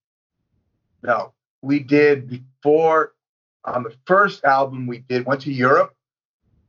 [1.03, 3.13] no, we did before
[3.65, 4.87] on the first album.
[4.87, 5.97] We did went to Europe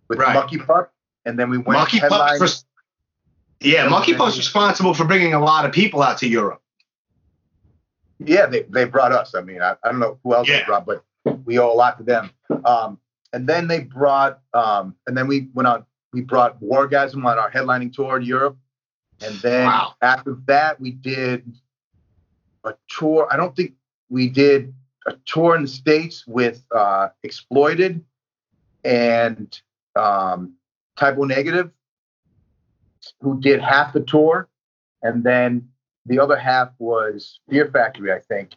[0.07, 0.33] with Right.
[0.33, 0.91] Mucky Pup,
[1.23, 2.65] and then we went Pup's res-
[3.59, 6.63] yeah, Mucky Pup's responsible for bringing a lot of people out to Europe.
[8.19, 9.33] Yeah, they, they brought us.
[9.35, 10.59] I mean, I, I don't know who else Yeah.
[10.59, 11.03] they brought, but
[11.45, 12.31] we owe a lot to them.
[12.65, 12.99] Um,
[13.33, 17.51] and then they brought, um, and then we went on, we brought Wargasm on our
[17.51, 18.57] headlining tour to Europe.
[19.21, 19.93] And then Wow.
[20.01, 21.51] after that, we did
[22.63, 23.27] a tour.
[23.31, 23.73] I don't think
[24.09, 24.73] we did
[25.05, 28.03] a tour in the states with uh, Exploited
[28.83, 29.61] and
[29.95, 30.55] um,
[30.97, 31.71] Type O Negative,
[33.21, 34.49] who did half the tour,
[35.01, 35.69] and then
[36.09, 38.55] the other half was Fear Factory, I think.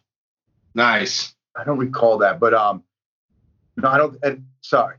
[0.75, 1.35] Nice.
[1.55, 2.83] I don't recall that, but um,
[3.77, 4.17] no, I don't.
[4.23, 4.97] And, sorry,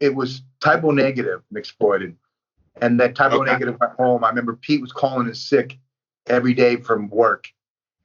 [0.00, 2.16] it was Type O Negative and Exploited,
[2.80, 3.52] and that Type O Okay.
[3.52, 4.24] Negative went home.
[4.24, 5.78] I remember Pete was calling in sick
[6.26, 7.48] every day from work,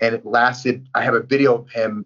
[0.02, 0.86] and it lasted.
[0.94, 2.06] I have a video of him.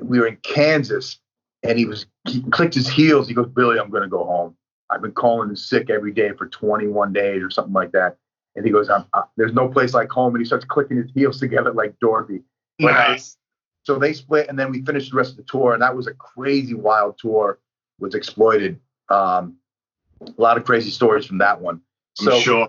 [0.00, 1.20] We were in Kansas,
[1.62, 3.28] and he was he clicked his heels.
[3.28, 4.56] He goes, "Billy, I'm going to go home.
[4.90, 8.16] I've been calling in sick every day for 21 days or something like that."
[8.56, 9.04] And he goes, I'm,
[9.36, 12.42] "There's no place like home." And he starts clicking his heels together like Dorothy.
[12.78, 13.36] But, uh, Nice.
[13.84, 16.06] so they split, and then we finished the rest of the tour, and that was
[16.06, 17.58] a crazy, wild tour.
[17.98, 18.78] Was exploited.
[19.08, 19.56] Um,
[20.20, 21.80] a lot of crazy stories from that one.
[22.20, 22.68] I'm sure.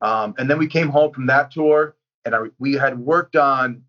[0.00, 3.82] um, and then we came home from that tour, and I, we had worked on.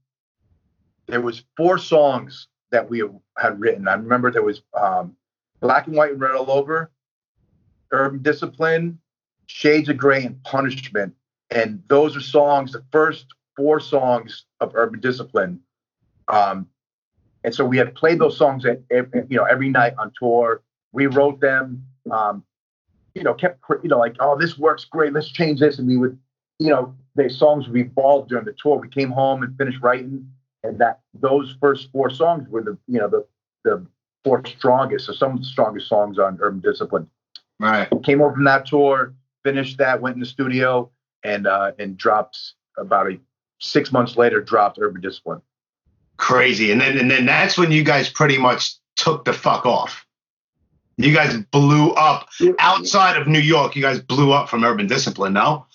[1.08, 3.04] There was four songs that we
[3.38, 3.88] had written.
[3.88, 5.16] I remember there was um,
[5.62, 6.92] "Black and White and Red All Over,"
[7.92, 9.00] "Urban Discipline,"
[9.48, 11.14] "Shades of Gray," and "Punishment."
[11.52, 12.72] And those are songs.
[12.72, 15.60] The first four songs of Urban Discipline.
[16.28, 16.68] Um,
[17.44, 20.62] and so we had played those songs at, at- you know every night on tour.
[20.92, 21.86] We wrote them.
[22.12, 22.44] Um,
[23.14, 25.14] you know, kept you know like, oh, this works great.
[25.14, 26.20] Let's change this, and we would,
[26.60, 28.78] you know, the songs would evolve during the tour.
[28.78, 30.30] We came home and finished writing,
[30.64, 33.26] and that those first four songs were the you know the
[33.64, 33.86] the
[34.24, 37.08] four strongest, or some of the strongest songs on Urban Discipline.
[37.60, 37.88] Right.
[38.04, 39.14] Came over from that tour,
[39.46, 40.90] finished that, went in the studio,
[41.24, 42.38] and uh, and dropped
[42.78, 43.18] about a
[43.60, 45.42] six months later, dropped Urban Discipline.
[46.18, 46.72] Crazy.
[46.72, 50.06] And then and then that's when you guys pretty much took the fuck off.
[50.98, 52.30] You guys blew up
[52.60, 53.76] outside of New York.
[53.76, 55.66] You guys blew up from Urban Discipline, no?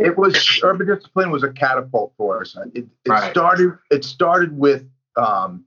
[0.00, 2.56] It was Urban Discipline was a catapult for us.
[2.74, 3.30] It, it Right.
[3.30, 3.78] started.
[3.92, 4.84] It started with
[5.16, 5.64] um,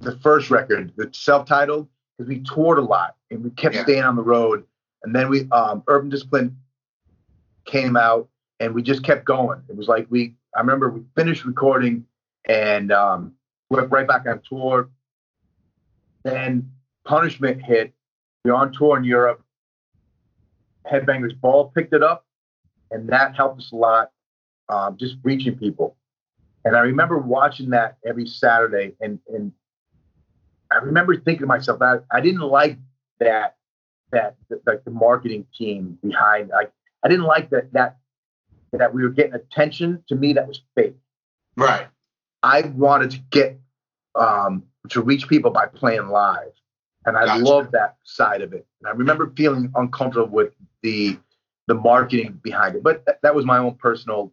[0.00, 1.86] the first record, the self-titled,
[2.18, 3.84] because we toured a lot and we kept Yeah.
[3.84, 4.64] staying on the road.
[5.04, 6.56] And then we um, Urban Discipline
[7.64, 8.28] came out,
[8.60, 9.62] and we just kept going.
[9.68, 10.34] It was like we.
[10.54, 12.04] I remember we finished recording,
[12.46, 13.34] and um,
[13.70, 14.90] went right back on tour.
[16.24, 16.70] Then
[17.04, 17.92] Punishment hit.
[18.44, 19.42] We are on tour in Europe.
[20.86, 22.24] Headbangers Ball picked it up
[22.92, 24.10] and that helped us a lot,
[24.68, 25.96] um, just reaching people.
[26.64, 29.52] And I remember watching that every Saturday, and and
[30.70, 32.78] I remember thinking to myself that I didn't like
[33.18, 33.56] that
[34.12, 36.52] that like the marketing team behind.
[36.52, 36.66] I
[37.04, 37.98] I didn't like that that
[38.72, 40.02] that we were getting attention.
[40.08, 40.96] To me, that was fake.
[41.56, 41.86] Right.
[42.42, 43.60] I wanted to get
[44.14, 46.52] um, to reach people by playing live,
[47.04, 47.44] and I Gotcha.
[47.44, 48.66] love that side of it.
[48.80, 51.18] And I remember feeling uncomfortable with the
[51.68, 54.32] the marketing behind it, but th- that was my own personal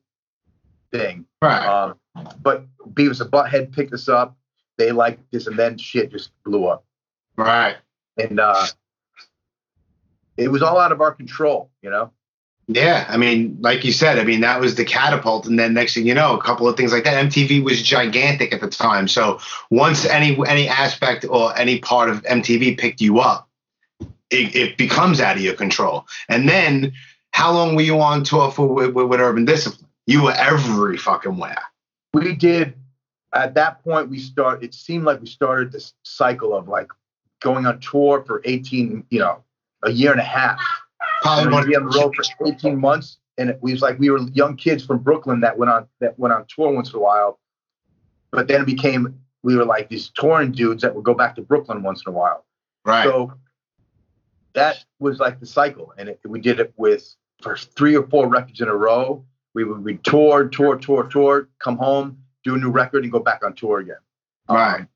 [0.92, 1.26] thing.
[1.42, 1.65] Right.
[1.65, 1.96] Um,
[2.42, 4.36] but Beavis and Butthead picked us up.
[4.78, 6.86] They liked this, and then shit just blew up,
[7.36, 7.76] right.
[8.18, 8.65] and uh,
[10.39, 11.69] it was all out of our control.
[11.82, 12.12] You know,
[12.67, 15.93] Yeah, I mean, like you said, I mean that was the catapult, and then next
[15.93, 17.25] thing you know, a couple of things like that.
[17.25, 22.23] MTV was gigantic at the time, so once any any aspect or any part of
[22.23, 23.49] MTV picked you up,
[24.30, 26.06] it, it becomes out of your control.
[26.28, 26.93] And then,
[27.32, 29.89] how long were you on tour for with, with, with Urban Discipline?
[30.08, 31.62] You were every fucking where.
[32.13, 32.75] we did.
[33.32, 34.63] At that point, we start.
[34.63, 36.88] It seemed like we started this cycle of like
[37.41, 39.43] going on tour for 18, you know,
[39.84, 40.60] a year and a half.
[41.22, 44.10] Probably one we'd be on the road for 18 months and it was like we
[44.10, 47.00] were young kids from brooklyn that went on that went on tour once in a
[47.00, 47.39] while
[48.32, 51.42] but then it became we were like these touring dudes that would go back to
[51.42, 52.46] brooklyn once in a while
[52.86, 53.06] right.
[53.06, 53.34] so
[54.54, 58.28] that was like the cycle and it, we did it with for three or four
[58.28, 62.58] records in a row we would we tour tour tour tour come home do a
[62.58, 63.98] new record and go back on tour again
[64.50, 64.82] Right.
[64.82, 64.89] Um,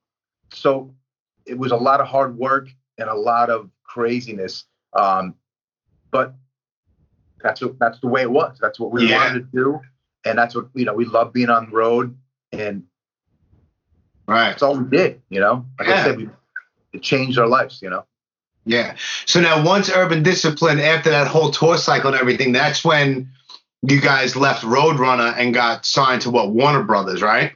[0.51, 0.93] so
[1.45, 5.35] it was a lot of hard work and a lot of craziness um,
[6.11, 6.33] but
[7.41, 8.57] that's what that's the way it was.
[8.61, 9.17] That's what we Yeah.
[9.27, 9.81] wanted to do,
[10.25, 10.93] and that's what you know.
[10.93, 12.15] We love being on the road,
[12.51, 12.83] and
[14.27, 14.49] right.
[14.51, 15.21] that's all we did.
[15.29, 15.95] You know, like Yeah.
[15.95, 16.29] I said, we
[16.93, 17.81] it changed our lives.
[17.81, 18.05] You know,
[18.65, 18.95] Yeah.
[19.25, 23.29] So now, once Urban Discipline, after that whole tour cycle and everything, that's when
[23.81, 27.53] you guys left Roadrunner and got signed to what Warner Brothers, right?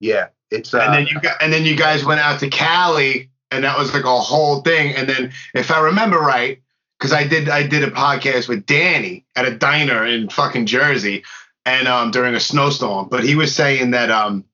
[0.00, 3.30] yeah, it's uh, and then you got, and then you guys went out to Cali,
[3.50, 4.94] and that was like a whole thing.
[4.94, 6.60] And then, if I remember right,
[6.98, 11.24] because I did I did a podcast with Danny at a diner in fucking Jersey,
[11.64, 14.44] and um during a snowstorm, but he was saying that um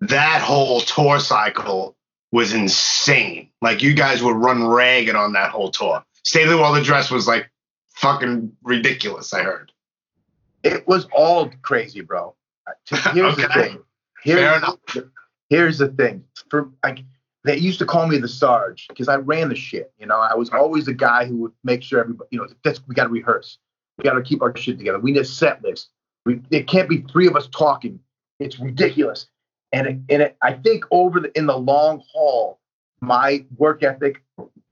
[0.00, 1.96] that whole tour cycle
[2.32, 3.50] was insane.
[3.60, 6.04] Like you guys would run ragged on that whole tour.
[6.24, 7.50] State of the World Address was like
[7.96, 9.32] fucking ridiculous.
[9.34, 9.72] I heard.
[10.62, 12.34] it was all crazy, bro.
[13.12, 13.82] Here's the thing:
[14.22, 14.76] here's, Fair enough.
[15.48, 16.24] here's the thing.
[16.50, 17.00] For like
[17.44, 19.92] they used to call me the Sarge because I ran the shit.
[19.98, 22.80] You know, I was always the guy who would make sure everybody, you know, that's
[22.86, 23.58] we got to rehearse.
[23.96, 24.98] We got to keep our shit together.
[24.98, 25.88] We need a set list.
[26.26, 27.98] We, it can't be three of us talking.
[28.38, 29.26] It's ridiculous.
[29.72, 32.60] And it, and it, I think over the in the long haul,
[33.00, 34.22] my work ethic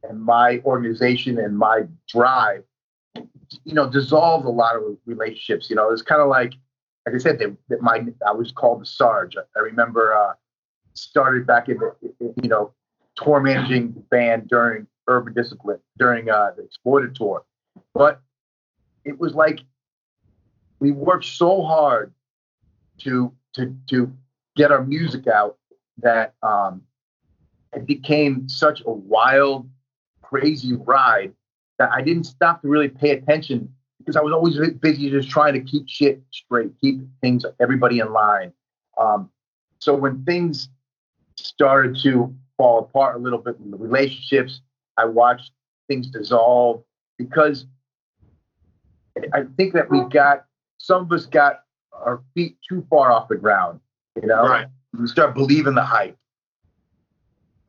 [0.03, 2.65] and my organization and my drive,
[3.65, 5.71] you know, dissolved a lot of relationships.
[5.71, 6.53] You know, it's kind of like,
[7.07, 9.37] like I said, they, that my I was called the Sarge.
[9.37, 10.35] I, I remember uh,
[11.01, 11.95] started back in the,
[12.43, 12.73] you know,
[13.17, 17.45] tour managing the band during Urban Discipline during uh, the Exploited tour,
[17.95, 18.21] but
[19.05, 19.61] it was like
[20.81, 22.13] we worked so hard
[22.99, 24.13] to to to
[24.57, 25.57] get our music out
[25.99, 26.83] that um,
[27.73, 29.69] it became such a wild,
[30.23, 31.33] crazy ride
[31.79, 35.55] that I didn't stop to really pay attention because I was always busy just trying
[35.55, 38.53] to keep shit straight, keep things, everybody in line.
[38.99, 39.31] Um,
[39.79, 40.69] so when things
[41.45, 44.61] started to fall apart a little bit in the relationships,
[44.97, 45.53] I watched
[45.89, 46.83] things dissolve
[47.19, 47.67] because
[49.33, 50.45] I think that we got
[50.79, 51.61] some of us got
[51.93, 53.81] our feet too far off the ground.
[54.21, 54.67] You know, Right.
[54.99, 56.17] we start believing the hype,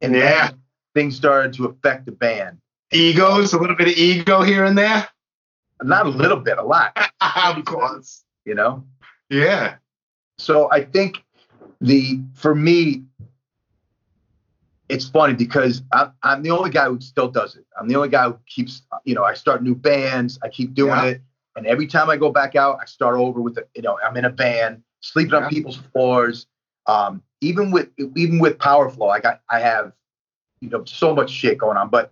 [0.01, 0.51] and Yeah.
[0.93, 2.60] things started to affect the band.
[2.91, 5.08] Egos, a little bit of ego here and there.
[5.84, 6.97] Not a little bit, a lot.
[7.58, 8.23] of course.
[8.45, 8.84] You know,
[9.29, 9.75] Yeah.
[10.38, 11.23] so I think
[11.82, 13.03] the for me,
[14.89, 17.65] it's funny because I'm, I'm the only guy who still does it.
[17.80, 20.89] I'm the only guy who keeps, you know, I start new bands, I keep doing
[20.91, 21.06] Yeah.
[21.06, 21.21] it,
[21.56, 24.17] and every time I go back out, I start over with, a, you know, I'm
[24.17, 25.45] in a band, sleeping Yeah.
[25.45, 26.47] on people's floors.
[26.88, 29.93] Um, even with even with PowerFlo, I got I have,
[30.60, 31.89] you know, so much shit going on.
[31.89, 32.12] But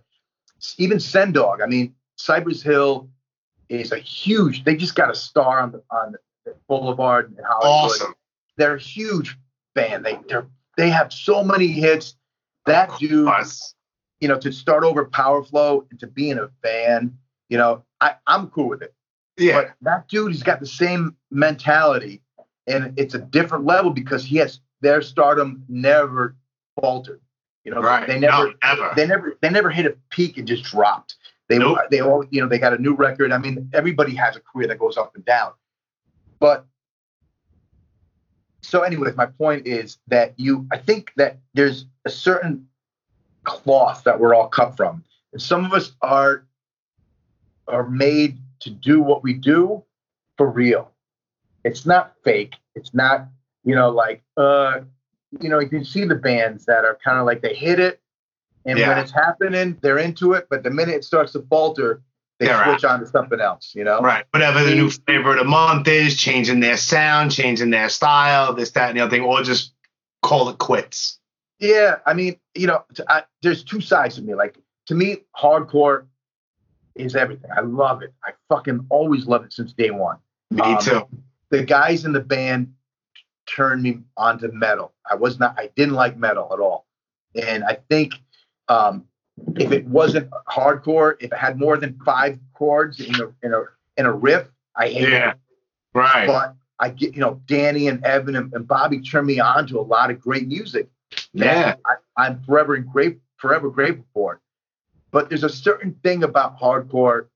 [0.78, 3.08] even Sen Dog, I mean, Cypress Hill
[3.68, 4.64] is a huge.
[4.64, 6.12] They just got a star on the on
[6.44, 8.14] the Boulevard in Hollywood Awesome.
[8.56, 9.36] they're a huge
[9.74, 10.04] band.
[10.04, 10.36] They they
[10.76, 12.14] they have so many hits.
[12.68, 13.28] That dude,
[14.20, 17.16] you know, to start over PowerFlo and to be in a band,
[17.48, 18.94] you know, I I'm cool with it.
[19.36, 19.62] Yeah.
[19.62, 22.22] But that dude, he's got the same mentality,
[22.66, 26.36] and it's a different level because he has their stardom never
[26.80, 27.20] faltered.
[27.64, 28.06] You know, right.
[28.06, 28.92] they never no, ever.
[28.96, 31.16] they never they never hit a peak and just dropped.
[31.48, 31.78] They Nope.
[31.90, 33.32] they all you know they got a new record.
[33.32, 35.52] I mean, everybody has a career that goes up and down.
[36.40, 36.66] But
[38.60, 42.66] so anyways, my point is that you I think that there's a certain
[43.44, 45.04] cloth that we're all cut from.
[45.32, 46.46] And some of us are
[47.66, 49.84] are made to do what we do
[50.36, 50.90] for real.
[51.64, 52.54] It's not fake.
[52.74, 53.28] It's not,
[53.64, 54.80] you know, like uh
[55.40, 58.00] you know, you can see the bands that are kind of like they hit it
[58.68, 62.02] and when it's happening, they're into it, but the minute it starts to falter,
[62.38, 64.00] they They're switch on to something else, you know?
[64.00, 64.24] Right.
[64.30, 68.70] Whatever the new flavor of the month is, changing their sound, changing their style, this,
[68.72, 69.72] that, and the other thing, or just
[70.22, 71.18] call it quits.
[71.58, 74.34] Yeah, I mean, you know, I there's two sides to me.
[74.34, 76.06] Like to me, hardcore
[76.94, 77.50] is everything.
[77.56, 78.14] I love it.
[78.24, 80.18] I fucking always loved it since day one.
[80.50, 81.08] Me Um, too.
[81.50, 82.74] The guys in the band
[83.46, 84.92] turned me onto metal.
[85.10, 85.58] I was not.
[85.58, 86.86] I didn't like metal at all,
[87.34, 88.14] and I think
[88.68, 89.07] um,
[89.56, 93.62] if it wasn't hardcore, if it had more than five chords in a in a
[93.96, 94.46] in a riff,
[94.76, 95.30] I hate Yeah.
[95.32, 95.36] it.
[95.94, 96.26] Right.
[96.26, 99.80] But I get, you know, Danny and Evan and, and Bobby turned me on to
[99.80, 100.88] a lot of great music.
[101.32, 101.74] Yeah.
[101.84, 104.40] I, I'm forever great, forever grateful for it.
[105.10, 107.26] But there's a certain thing about hardcore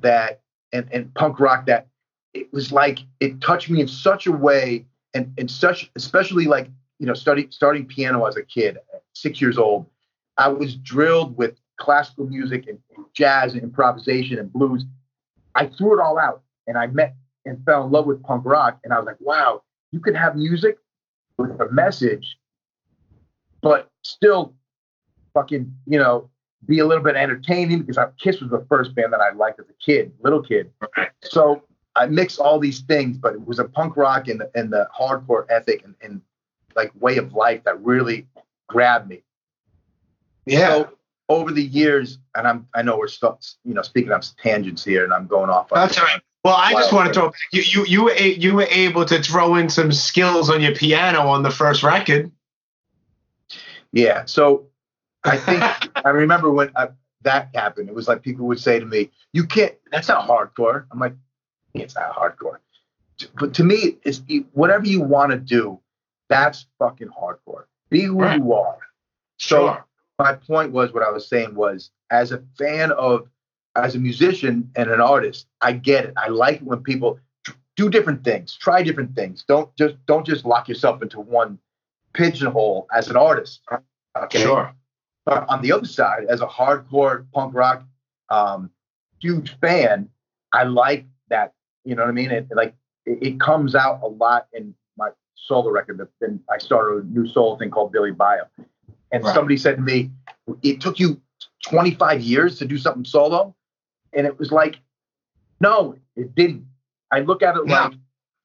[0.00, 0.40] that
[0.72, 1.88] and, and punk rock that
[2.34, 6.68] it was like it touched me in such a way and and such especially like
[6.98, 8.78] you know studying starting piano as a kid,
[9.14, 9.86] six years old.
[10.36, 12.78] I was drilled with classical music and
[13.14, 14.84] jazz and improvisation and blues.
[15.54, 17.14] I threw it all out and I met
[17.44, 18.78] and fell in love with punk rock.
[18.84, 20.78] And I was like, wow, you can have music
[21.36, 22.38] with a message,
[23.60, 24.54] but still
[25.34, 26.30] fucking, you know,
[26.66, 29.58] be a little bit entertaining because I, Kiss was the first band that I liked
[29.58, 30.70] as a kid, little kid.
[31.22, 31.62] So
[31.96, 34.88] I mix all these things, but it was a punk rock and the, and the
[34.98, 36.22] hardcore ethic and, and
[36.76, 38.26] like way of life that really
[38.68, 39.22] grabbed me.
[40.46, 40.68] Yeah.
[40.68, 40.90] So
[41.28, 45.04] over the years, and I'm I know we're stuck, you know, speaking of tangents here,
[45.04, 45.72] and I'm going off.
[45.72, 46.20] on- That's all right.
[46.44, 49.54] Well, I just want to throw you you you were, you were able to throw
[49.54, 52.32] in some skills on your piano on the first record.
[53.92, 54.24] Yeah.
[54.24, 54.66] So
[55.24, 55.62] I think
[56.04, 56.88] I remember when I,
[57.22, 57.88] that happened.
[57.88, 59.74] It was like people would say to me, "You can't.
[59.92, 61.14] That's not hardcore." I'm like,
[61.74, 62.58] "It's not hardcore."
[63.38, 64.20] But to me, it's
[64.52, 65.78] whatever you want to do.
[66.28, 67.64] That's fucking hardcore.
[67.88, 68.38] Be who Right.
[68.38, 68.78] you are.
[69.38, 69.78] So
[70.18, 73.28] my point was what I was saying was as a fan of
[73.74, 76.14] as a musician and an artist, I get it.
[76.16, 77.18] I like it when people
[77.76, 79.44] do different things, try different things.
[79.48, 81.58] Don't just don't just lock yourself into one
[82.12, 83.62] pigeonhole as an artist.
[84.16, 84.42] Okay.
[84.42, 84.74] Sure.
[85.24, 87.84] But on the other side, as a hardcore punk rock
[88.28, 88.70] um,
[89.20, 90.08] huge fan,
[90.52, 91.54] I like that.
[91.84, 92.30] You know what I mean?
[92.30, 92.74] It like
[93.06, 95.98] it, it comes out a lot in my solo record.
[95.98, 98.42] But then I started a new solo thing called Billy Bio,
[99.12, 99.34] and Right.
[99.34, 100.10] somebody said to me,
[100.62, 101.20] "It took you
[101.64, 103.54] 25 years to do something solo,"
[104.12, 104.80] and it was like,
[105.60, 106.66] no, it didn't.
[107.10, 107.84] I look at it Yeah.
[107.84, 107.94] like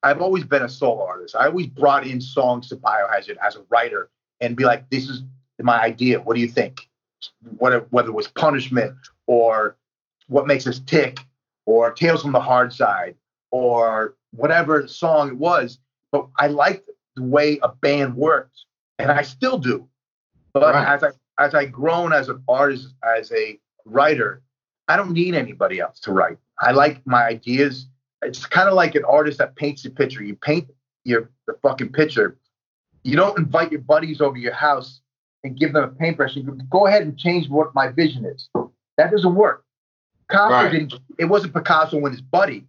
[0.04, 1.34] I've always been a solo artist.
[1.34, 4.10] I always brought in songs to Biohazard as a writer
[4.40, 5.24] and be like, "This is
[5.60, 6.20] my idea.
[6.20, 6.88] What do you think?"
[7.56, 8.96] Whether whether it was punishment
[9.26, 9.76] or
[10.28, 11.18] what makes us tick
[11.66, 13.16] or Tales from the Hard Side
[13.50, 15.80] or whatever song it was.
[16.12, 18.64] But I liked the way a band worked,
[19.00, 19.88] and I still do.
[20.60, 20.88] But Right.
[20.88, 24.42] as I as I grown as an artist, as a writer,
[24.88, 26.36] I don't need anybody else to write.
[26.58, 27.86] I like my ideas.
[28.22, 30.22] It's kind of like an artist that paints a picture.
[30.24, 30.68] You paint
[31.04, 32.36] your the fucking picture.
[33.04, 35.00] You don't invite your buddies over your house
[35.44, 38.48] and give them a paintbrush and go, go ahead and change what my vision is.
[38.96, 39.64] That doesn't work.
[40.28, 40.72] Picasso Right.
[40.72, 40.94] didn't.
[41.18, 42.66] It wasn't Picasso and his buddy.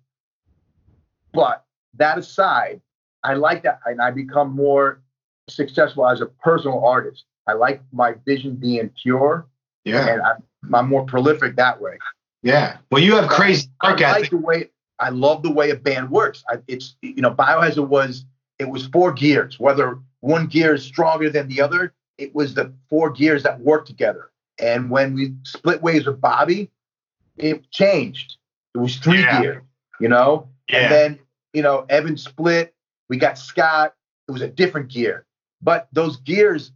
[1.34, 1.66] But
[1.96, 2.82] that aside,
[3.24, 5.02] I like that, and I become more
[5.50, 7.26] successful as a personal artist.
[7.50, 9.48] I like my vision being pure,
[9.84, 10.08] Yeah.
[10.08, 11.98] and I'm, I'm more prolific that way.
[12.44, 12.78] Yeah.
[12.92, 14.70] Well, you have crazy I work like the way
[15.00, 16.44] I love the way a band works.
[16.48, 18.26] I, it's you know, Biohazard was
[18.60, 19.60] it was four gears.
[19.60, 23.86] Whether one gear is stronger than the other, it was the four gears that work
[23.86, 24.30] together.
[24.60, 26.70] And when we split ways with Bobby,
[27.38, 28.38] it changed.
[28.76, 29.42] It was three Yeah.
[29.42, 29.64] gear,
[30.00, 30.50] you know.
[30.70, 30.80] Yeah.
[30.84, 31.20] And then
[31.54, 32.76] you know, Evan split.
[33.10, 33.96] We got Scott.
[34.28, 35.26] It was a different gear,
[35.62, 36.72] but those gears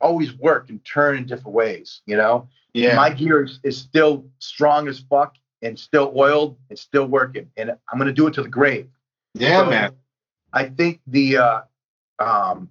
[0.00, 2.02] always work and turn in different ways.
[2.06, 2.48] You know.
[2.74, 2.96] Yeah.
[2.96, 7.50] My gear is, is still strong as fuck and still oiled and still working.
[7.56, 8.88] And I'm gonna do it to the grave.
[9.34, 9.92] yeah, So, man.
[10.52, 11.60] I think the uh
[12.18, 12.70] um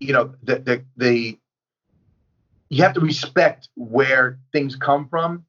[0.00, 1.38] you know the the the
[2.70, 5.44] you have to respect where things come from.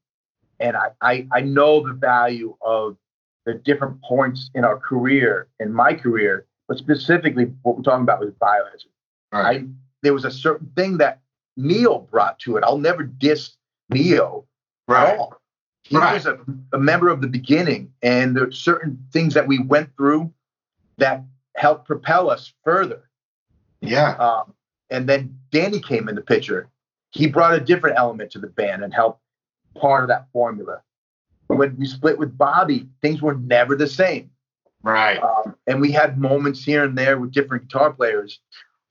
[0.60, 2.98] And I, I I know the value of
[3.46, 8.20] the different points in our career, in my career, but specifically what we're talking about
[8.20, 8.88] was biohazard.
[9.32, 9.62] Right.
[9.62, 9.66] I
[10.04, 11.22] there was a certain thing that
[11.58, 12.64] Neil brought to it.
[12.64, 13.56] I'll never diss
[13.90, 14.46] Meo
[14.90, 15.18] at right.
[15.18, 15.42] all.
[15.84, 16.14] He Right.
[16.14, 16.40] was a,
[16.72, 20.32] a member of the beginning, and there's certain things that we went through
[20.98, 21.24] that
[21.58, 23.10] helped propel us further.
[23.82, 24.12] Yeah.
[24.16, 24.54] Um,
[24.90, 26.70] and then Danny came in the picture.
[27.12, 29.22] He brought a different element to the band and helped
[29.78, 30.82] part of that formula.
[31.48, 34.32] When we split with Bobby, things were never the same.
[34.82, 35.22] Right.
[35.22, 38.40] Um, and we had moments here and there with different guitar players.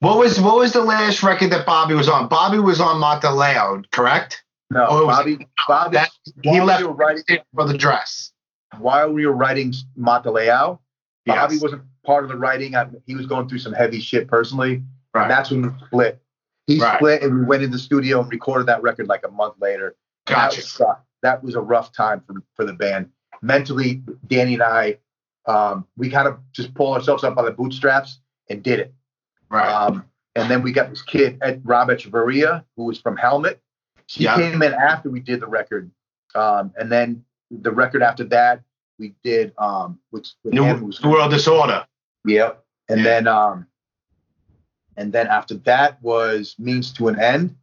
[0.03, 2.27] What was what was the last record that Bobby was on?
[2.29, 4.43] Bobby was on Mata Leão, correct?
[4.71, 6.11] No, Oh, it Bobby, Bobby, That
[6.43, 7.25] he left we writing,
[7.55, 8.33] for the dress.
[8.79, 10.81] while we were writing Mata Leão,
[11.25, 12.75] Bobby wasn't part of the writing.
[12.75, 14.83] I, he was going through some heavy shit personally.
[15.15, 15.23] Right.
[15.23, 16.21] And that's when we split.
[16.67, 16.97] He Right.
[16.97, 19.95] split and we went in the studio and recorded that record like a month later.
[20.27, 20.63] Gotcha.
[20.63, 23.09] That was, that was a rough time for, for the band.
[23.41, 24.99] Mentally, Danny and I,
[25.47, 28.95] um, we kind of just pulled ourselves up by the bootstraps and did it.
[29.53, 29.69] Right.
[29.71, 33.61] Um, and then we got this kid, Ed, Rob Echeverria, who was from Helmet.
[34.07, 34.37] He Yeah.
[34.37, 35.91] came in after we did the record.
[36.35, 38.63] Um, and then the record after that,
[38.99, 41.87] we did, um, which with New, him was New World Disorder.
[42.25, 42.65] Yep.
[42.89, 43.05] And Yeah.
[43.05, 43.67] then um
[44.97, 47.57] and then after that was means to an end.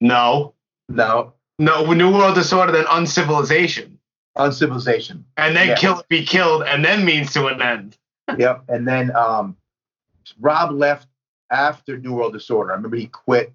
[0.00, 0.54] No.
[0.88, 3.98] No, No, New World Disorder, then Uncivilization.
[4.36, 5.24] uncivilization.
[5.36, 5.74] And then Yeah.
[5.76, 7.96] Kill Be Killed, and then Means to an End.
[8.38, 8.62] yep.
[8.68, 9.56] And then um
[10.38, 11.08] Rob left
[11.50, 12.72] after New World Disorder.
[12.72, 13.52] I remember he quit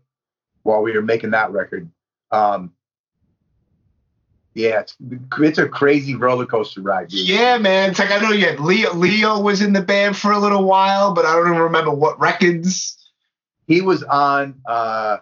[0.63, 1.89] while we were making that record.
[2.31, 2.71] Um
[4.53, 4.95] yeah, it's,
[5.37, 7.09] it's a crazy roller coaster ride.
[7.09, 7.27] Dude.
[7.27, 7.89] Yeah, man.
[7.89, 8.93] It's like I know you had Leo.
[8.93, 12.17] Leo was in the band for a little while, but I don't even remember what
[12.19, 12.97] records.
[13.67, 15.17] He was on uh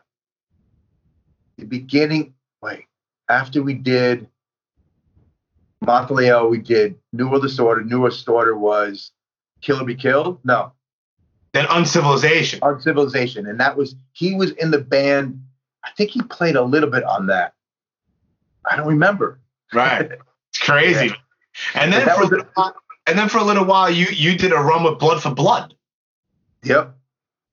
[1.58, 2.86] the beginning, wait,
[3.30, 4.28] after we did
[5.82, 7.84] Mata Leão, we did New World Disorder.
[7.84, 9.12] New World Disorder was
[9.62, 10.40] Kill or Be Killed?
[10.44, 10.74] No,
[11.54, 12.60] Then Uncivilization.
[12.62, 13.48] Uncivilization.
[13.48, 15.42] And that was, he was in the band.
[15.84, 17.54] I think he played a little bit on that.
[18.70, 19.40] I don't remember.
[19.74, 20.12] Right.
[20.54, 21.08] It's crazy.
[21.08, 21.14] Yeah.
[21.74, 22.76] And then for a was little while,
[23.08, 25.74] and then for a little while, you you did a run with Blood for Blood.
[26.64, 26.96] Yep.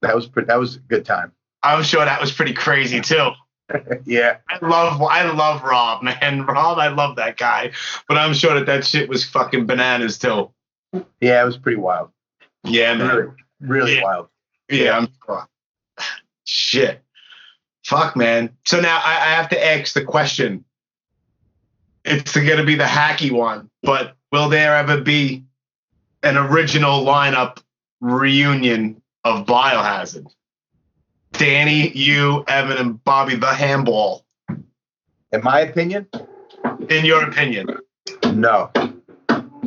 [0.03, 1.33] That was pretty, that was a good time.
[1.63, 3.31] I'm sure that was pretty crazy too.
[4.05, 4.37] yeah.
[4.49, 6.43] I love I love Rob, man.
[6.47, 7.73] Rob, I love that guy.
[8.09, 10.51] But I'm sure that that shit was fucking bananas too.
[11.21, 12.11] Yeah, it was pretty wild.
[12.65, 13.17] Yeah, man.
[13.17, 14.03] Really, really Yeah.
[14.03, 14.29] wild.
[14.69, 15.49] Yeah, I'm sure.
[16.45, 17.03] Shit.
[17.85, 18.57] Fuck, man.
[18.67, 20.65] So now I, I have to ask the question.
[22.05, 25.45] It's going to be the hacky one, but will there ever be
[26.23, 27.59] an original lineup
[28.01, 30.27] reunion of Biohazard?
[31.33, 34.25] Danny, you, Evan, and Bobby the Hambel.
[35.33, 36.07] In my opinion,
[36.89, 37.69] In your opinion?
[38.33, 38.71] no.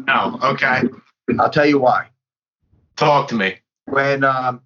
[0.07, 0.39] No.
[0.43, 0.81] Okay.
[1.39, 2.07] I'll tell you why.
[2.97, 3.55] Talk to me.
[3.93, 4.61] When um,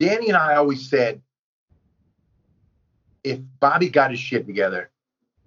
[0.00, 1.22] Danny and I always said,
[3.22, 4.90] if Bobby got his shit together,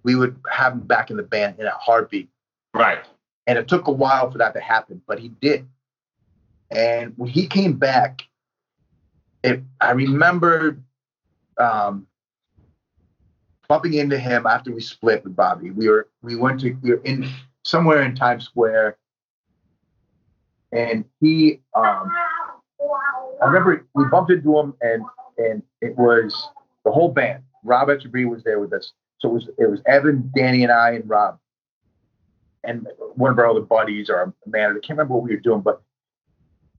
[0.02, 2.30] we would have him back in the band in a heartbeat.
[2.72, 3.00] Right.
[3.46, 5.68] And it took a while for that to happen, but he did.
[6.70, 8.22] And when he came back,
[9.42, 10.78] it, I remember
[11.58, 12.06] um,
[13.68, 15.70] bumping into him after we split with Bobby.
[15.70, 17.28] We were we went to we were in
[17.62, 18.96] somewhere in Times Square,
[20.72, 22.10] and he um,
[23.42, 25.04] I remember we bumped into him, and
[25.38, 26.48] and it was
[26.84, 27.42] the whole band.
[27.64, 30.92] Rob Echeverria was there with us, so it was it was Evan, Danny, and I,
[30.92, 31.38] and Rob,
[32.62, 34.78] and one of our other buddies or a manager.
[34.82, 35.82] I can't remember what we were doing, but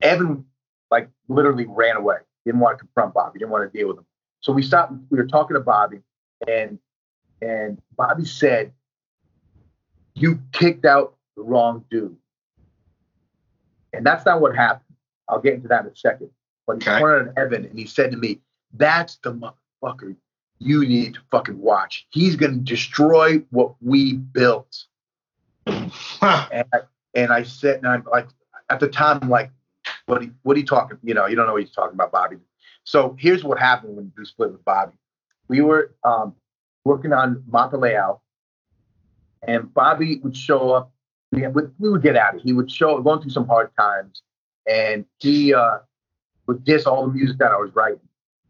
[0.02, 0.44] Evan
[0.90, 2.16] like literally ran away.
[2.44, 3.38] Didn't want to confront Bobby.
[3.38, 4.06] Didn't want to deal with him.
[4.40, 4.92] So we stopped.
[5.10, 6.00] We were talking to Bobby,
[6.46, 6.78] and
[7.42, 8.72] and Bobby said,
[10.14, 12.16] "You kicked out the wrong dude,"
[13.92, 14.82] and that's not what happened.
[15.28, 16.30] I'll get into that in a second.
[16.66, 16.98] But he Okay.
[17.00, 18.40] pointed at Evan and he said to me,
[18.74, 20.16] "That's the motherfucker
[20.58, 22.06] you need to fucking watch.
[22.10, 24.84] He's gonna destroy what we built."
[25.68, 26.48] Huh.
[26.52, 26.78] And I,
[27.14, 28.28] and I said, and I'm like,
[28.70, 29.50] at the time, I'm like,
[30.06, 30.98] what are, you- what are you talking?
[31.02, 32.36] You know, you don't know what he's talking about, Bobby.
[32.84, 34.96] So here's what happened when we split with Bobby.
[35.48, 36.34] We were um,
[36.84, 38.20] working on Mata Leão,
[39.46, 40.92] and Bobby would show up.
[41.32, 42.40] We, would- we would get at it.
[42.42, 44.22] He would show going through some hard times,
[44.68, 45.78] and he uh,
[46.46, 48.00] would diss all the music that I was writing.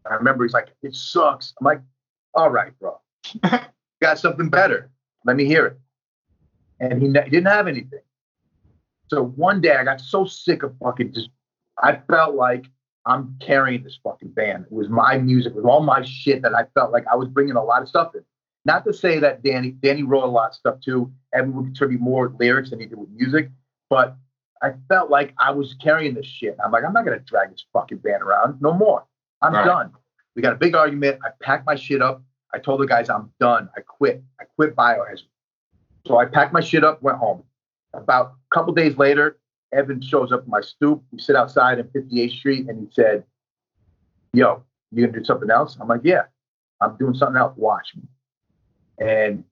[0.09, 1.81] I remember he's like, "It sucks." I'm like,
[2.33, 2.99] "All right, bro,
[4.01, 4.89] got something better.
[5.25, 5.79] Let me hear it."
[6.79, 7.99] And he, ne- he didn't have anything.
[9.09, 11.29] So one day I got so sick of fucking just,
[11.81, 12.65] I felt like
[13.05, 14.65] I'm carrying this fucking band.
[14.69, 17.29] It was my music, it was all my shit that I felt like I was
[17.29, 18.23] bringing a lot of stuff in.
[18.65, 21.11] Not to say that Danny, Danny wrote a lot of stuff too.
[21.33, 23.49] Evan would contribute more lyrics than he did with music,
[23.89, 24.17] but
[24.61, 26.57] I felt like I was carrying this shit.
[26.63, 29.05] I'm like, I'm not gonna drag this fucking band around no more.
[29.41, 29.91] I'm done.
[30.35, 31.19] We got a big argument.
[31.23, 32.23] I packed my shit up.
[32.53, 33.69] I told the guys I'm done.
[33.75, 34.23] I quit.
[34.39, 35.23] I quit Biohazard.
[36.05, 37.43] So I packed my shit up, went home.
[37.93, 39.37] About a couple days later,
[39.73, 41.03] Evan shows up at my stoop.
[41.11, 43.23] We sit outside in 58th Street, and he said,
[44.33, 46.23] "Yo, you gonna do something else?" I'm like, "Yeah,
[46.81, 47.55] I'm doing something else.
[47.57, 48.03] Watch me."
[48.99, 49.43] And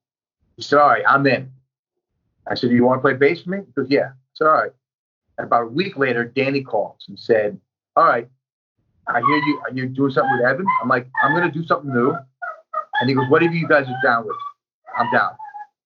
[0.55, 1.51] he said, "All right, I'm in."
[2.47, 4.47] I said, "Do you want to play bass for me?" He goes, "Yeah." I said,
[4.47, 4.71] "All right."
[5.37, 7.59] And about a week later, Danny calls and said,
[7.95, 8.29] "All right,
[9.07, 9.61] I hear you.
[9.73, 12.15] you're doing something with Evan?" I'm like, "I'm gonna do something new."
[13.01, 14.37] And he goes, "Whatever you guys are down with,
[14.97, 15.35] I'm down.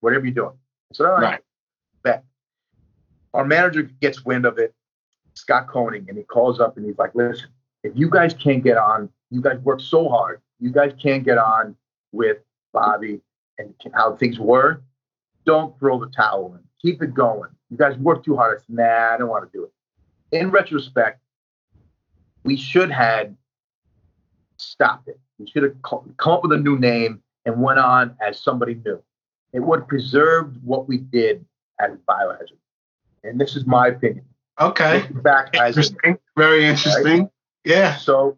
[0.02, 0.58] Whatever you're doing."
[0.92, 1.44] I said, "All right." Right.
[2.04, 2.24] Bet.
[3.34, 4.76] Our manager gets wind of it,
[5.34, 7.50] Scott Koenig, and he calls up and he's like, "Listen,
[7.84, 10.42] if you guys can't get on, you guys work so hard.
[10.60, 11.76] You guys can't get on
[12.12, 12.38] with
[12.74, 13.22] Bobby
[13.58, 14.82] and how things were.
[15.46, 16.64] Don't throw the towel in.
[16.82, 17.50] Keep it going.
[17.70, 19.72] You guys work too hard." I said, "Nah, I don't want to do it."
[20.32, 21.22] In retrospect,
[22.44, 23.36] we should had
[24.58, 25.20] stopped it.
[25.38, 28.76] We should have co- come up with a new name and went on as somebody
[28.76, 29.02] new.
[29.54, 31.46] It would have preserved what we did
[31.80, 32.58] as Biohazard.
[33.24, 34.26] And this is my opinion.
[34.60, 35.08] Okay.
[35.12, 36.18] Back as Interesting.
[36.38, 37.30] Very interesting.
[37.66, 37.96] Yeah.
[37.98, 38.38] so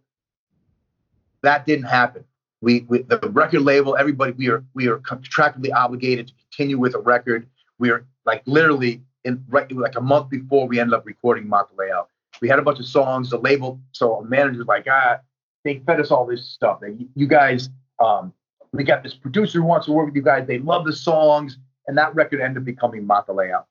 [1.41, 2.23] that didn't happen.
[2.61, 6.93] We, we the record label, everybody, we are we are contractually obligated to continue with
[6.93, 7.47] a record.
[7.79, 11.73] We are like literally in right like a month before we ended up recording Mata
[11.77, 12.05] Leão.
[12.41, 13.29] We had a bunch of songs.
[13.29, 15.19] The label, so our manager's like, ah,
[15.63, 16.79] they fed us all this stuff.
[16.81, 17.69] They, you guys,
[17.99, 18.33] um,
[18.73, 20.47] we got this producer who wants to work with you guys.
[20.47, 21.57] They love the songs,
[21.87, 23.63] and that record ended up becoming Mata Leão.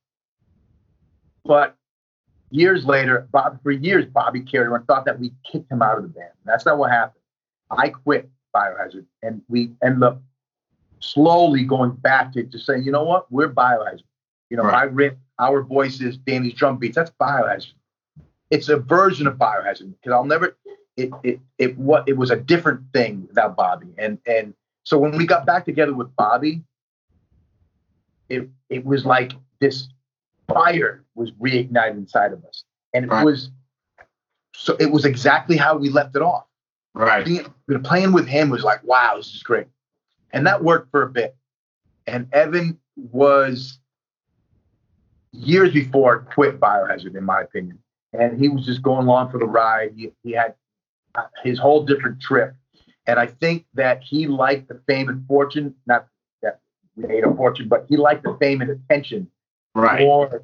[1.44, 1.76] But
[2.50, 6.02] years later, Bob, for years, Bobby carried around, thought that we kicked him out of
[6.02, 6.32] the band.
[6.44, 7.22] That's not what happened.
[7.70, 10.22] I quit Biohazard, and we ended up
[11.00, 14.02] slowly going back to just saying, you know what, we're Biohazard.
[14.50, 14.74] You know, Right.
[14.74, 16.96] I riff our voices, Danny's drum beats.
[16.96, 17.72] That's Biohazard.
[18.50, 20.56] It's a version of Biohazard because I'll never.
[20.96, 25.16] It it it what it was a different thing without Bobby, and and so when
[25.16, 26.62] we got back together with Bobby,
[28.28, 29.88] it it was like this
[30.48, 33.24] fire was reignited inside of us, and it Right.
[33.24, 33.50] was
[34.54, 36.44] so it was exactly how we left it off.
[36.92, 37.24] Right.
[37.24, 37.46] Being,
[37.84, 39.68] playing with him was like, wow, this is great,
[40.32, 41.36] and that worked for a bit.
[42.08, 43.78] And Evan was
[45.32, 47.78] years before quit Biohazard, in my opinion,
[48.12, 49.92] and he was just going along for the ride.
[49.96, 50.54] He, he had
[51.14, 52.54] uh, his whole different trip,
[53.06, 55.74] and I think that he liked the fame and fortune.
[55.86, 56.06] Not
[56.42, 56.60] that
[56.96, 59.30] we made a fortune, but he liked the fame and attention
[59.74, 60.00] Right.
[60.00, 60.42] more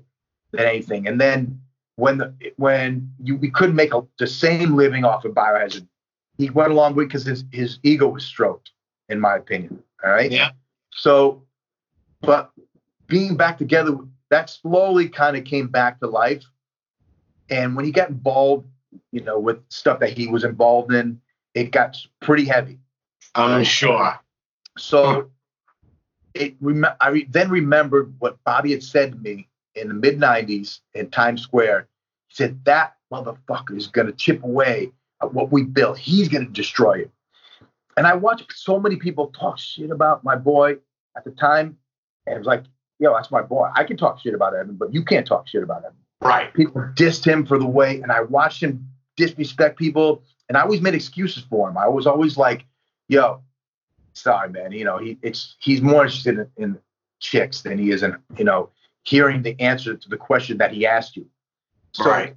[0.53, 1.09] than anything.
[1.09, 1.61] And then
[1.97, 5.87] when the when you we couldn't make a, the same living off of biohazard,
[6.39, 8.71] he went along with because his his ego was stroked,
[9.09, 9.83] in my opinion.
[10.05, 10.31] All right.
[10.31, 10.51] Yeah.
[10.93, 11.43] So,
[12.21, 12.53] but
[13.09, 13.99] being back together,
[14.31, 16.45] that slowly kind of came back to life.
[17.49, 18.67] And when he got involved,
[19.13, 21.21] you know, with stuff that he was involved in,
[21.55, 22.79] it got pretty heavy.
[23.35, 24.19] I'm sure.
[24.79, 25.31] So
[26.35, 30.19] it rem- I re- then remembered what Bobby had said to me in the mid
[30.19, 31.89] 90s in Times Square.
[32.29, 35.99] He said, That motherfucker is going to chip away at what we built.
[35.99, 37.11] He's going to destroy it.
[37.97, 40.77] And I watched so many people talk shit about my boy
[41.17, 41.79] at the time.
[42.27, 42.65] And it was like,
[42.99, 43.69] yo, that's my boy.
[43.75, 45.97] I can talk shit about Evan, but you can't talk shit about Evan.
[46.23, 46.53] Right.
[46.55, 50.23] People dissed him for the way, and I watched him disrespect people.
[50.49, 51.77] And I always made excuses for him.
[51.77, 52.65] I was always like,
[53.09, 53.41] yo,
[54.15, 54.73] sorry, man.
[54.73, 56.79] You know, he it's he's more interested in, in
[57.21, 58.71] chicks than he is in, you know,
[59.03, 61.27] hearing the answer to the question that he asked you.
[61.95, 62.37] So Right.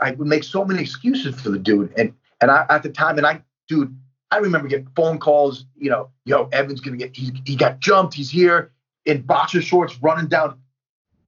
[0.00, 1.92] I would make so many excuses for the dude.
[1.96, 3.96] And and I at the time, and I, dude,
[4.30, 8.14] I remember getting phone calls, you know, yo, Evan's gonna get he, he got jumped,
[8.14, 8.72] he's here
[9.04, 10.58] in boxer shorts running down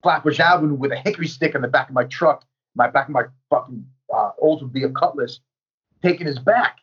[0.02, 2.44] Flatbush Avenue with a hickory stick in the back of my truck,
[2.74, 5.40] my back of my fucking uh, Oldsmobile Cutlass,
[6.02, 6.78] taking his back.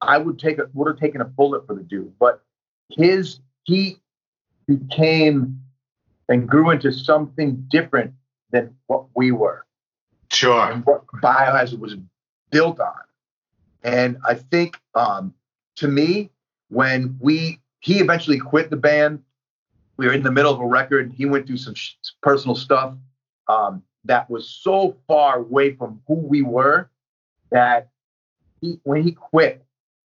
[0.00, 2.42] I would take a would have taken a bullet for the dude, but
[2.90, 3.98] his he
[4.66, 5.60] became
[6.28, 8.12] and grew into something different
[8.50, 9.64] than what we were
[10.30, 10.70] Sure.
[10.70, 11.96] and what Biohazard was
[12.50, 12.92] built on.
[13.82, 15.34] And I think, um,
[15.76, 16.30] to me,
[16.68, 19.22] when we he eventually quit the band,
[19.96, 21.12] we were in the middle of a record.
[21.16, 22.94] He went through some sh- personal stuff
[23.48, 26.90] um, that was so far away from who we were
[27.50, 27.88] that
[28.60, 29.64] he, when he quit,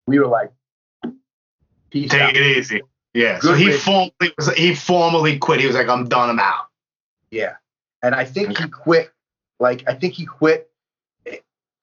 [0.07, 0.51] we were like,
[1.89, 2.81] "Peace Take out." it easy.
[3.13, 3.39] Yeah.
[3.39, 5.61] So he formally was he formally quit.
[5.61, 6.65] He was like, I'm done, I'm out.
[7.31, 7.55] Yeah.
[8.03, 9.11] And I think he quit,
[9.59, 10.69] like, I think he quit
[11.25, 11.37] eh,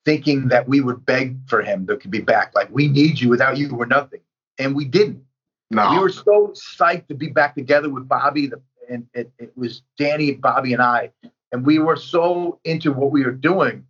[0.04, 2.54] thinking that we would beg for him to be back.
[2.54, 3.30] Like, we need you.
[3.30, 4.20] Without you, we're nothing.
[4.58, 5.24] And we didn't.
[5.72, 5.90] No.
[5.92, 8.46] We were so psyched to be back together with Bobby.
[8.46, 8.60] The,
[8.90, 11.10] and it, it was Danny, Bobby, and I.
[11.52, 13.86] And we were so into what we were doing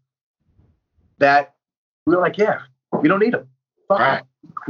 [1.19, 1.55] that
[2.07, 2.61] we were like, yeah,
[3.01, 3.49] we don't need him.
[3.89, 3.99] Fuck.
[3.99, 4.23] Right.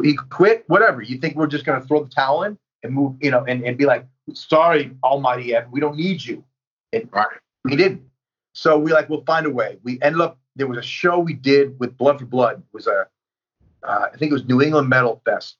[0.02, 1.02] He quit, whatever.
[1.02, 3.64] You think we're just going to throw the towel in and move, you know, and,
[3.64, 6.44] and be like, sorry, Almighty Evan, we don't need you.
[6.92, 7.26] And Right.
[7.64, 8.02] we didn't.
[8.54, 9.78] So we like, we'll find a way.
[9.82, 12.58] We ended up, there was a show we did with Blood for Blood.
[12.58, 13.06] It was a,
[13.82, 15.56] uh, I think it was New England Metal Fest.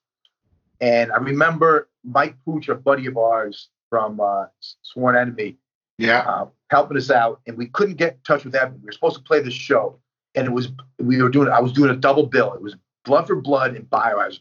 [0.83, 4.47] And I remember Mike Pooch, a buddy of ours from uh,
[4.83, 5.57] Sworn Enemy,
[5.97, 6.19] Yeah.
[6.27, 8.75] uh, helping us out, and we couldn't get in touch with Evan.
[8.81, 9.99] We were supposed to play this show,
[10.35, 10.69] and it was
[10.99, 11.49] we were doing.
[11.49, 12.53] I was doing a double bill.
[12.55, 12.75] It was
[13.05, 14.41] Blood for Blood and Biohazard,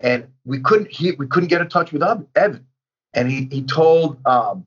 [0.00, 2.66] and we couldn't he, we couldn't get in touch with Ev- Evan,
[3.12, 4.66] and he he told um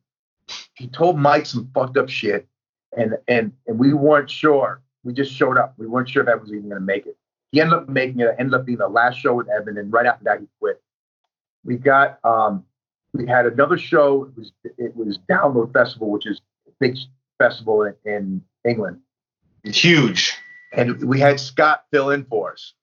[0.76, 2.48] he told Mike some fucked up shit,
[2.96, 4.82] and and and we weren't sure.
[5.04, 5.74] We just showed up.
[5.78, 7.16] We weren't sure if Evan was even going to make it.
[7.56, 8.26] He ended up making it.
[8.26, 8.36] it.
[8.38, 10.82] Ended up being the last show with Evan, and right after that he quit.
[11.64, 12.66] We got um
[13.14, 14.26] we had another show.
[14.26, 16.98] It was it was Download Festival, which is a big
[17.40, 19.00] festival in, in England,
[19.64, 20.34] Huge.
[20.74, 22.74] and we had Scott fill in for us.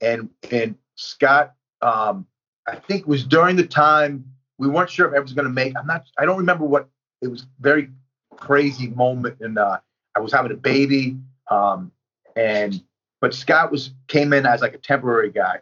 [0.00, 2.24] And and Scott, um,
[2.68, 4.24] I think was during the time
[4.58, 5.76] we weren't sure if Evan was going to make.
[5.76, 6.04] I'm not.
[6.16, 6.88] I don't remember what
[7.20, 7.46] it was.
[7.58, 7.90] Very
[8.36, 9.78] crazy moment, and uh,
[10.14, 11.16] I was having a baby,
[11.50, 11.90] um,
[12.36, 12.80] and
[13.20, 15.60] but Scott was came in as like a temporary guy,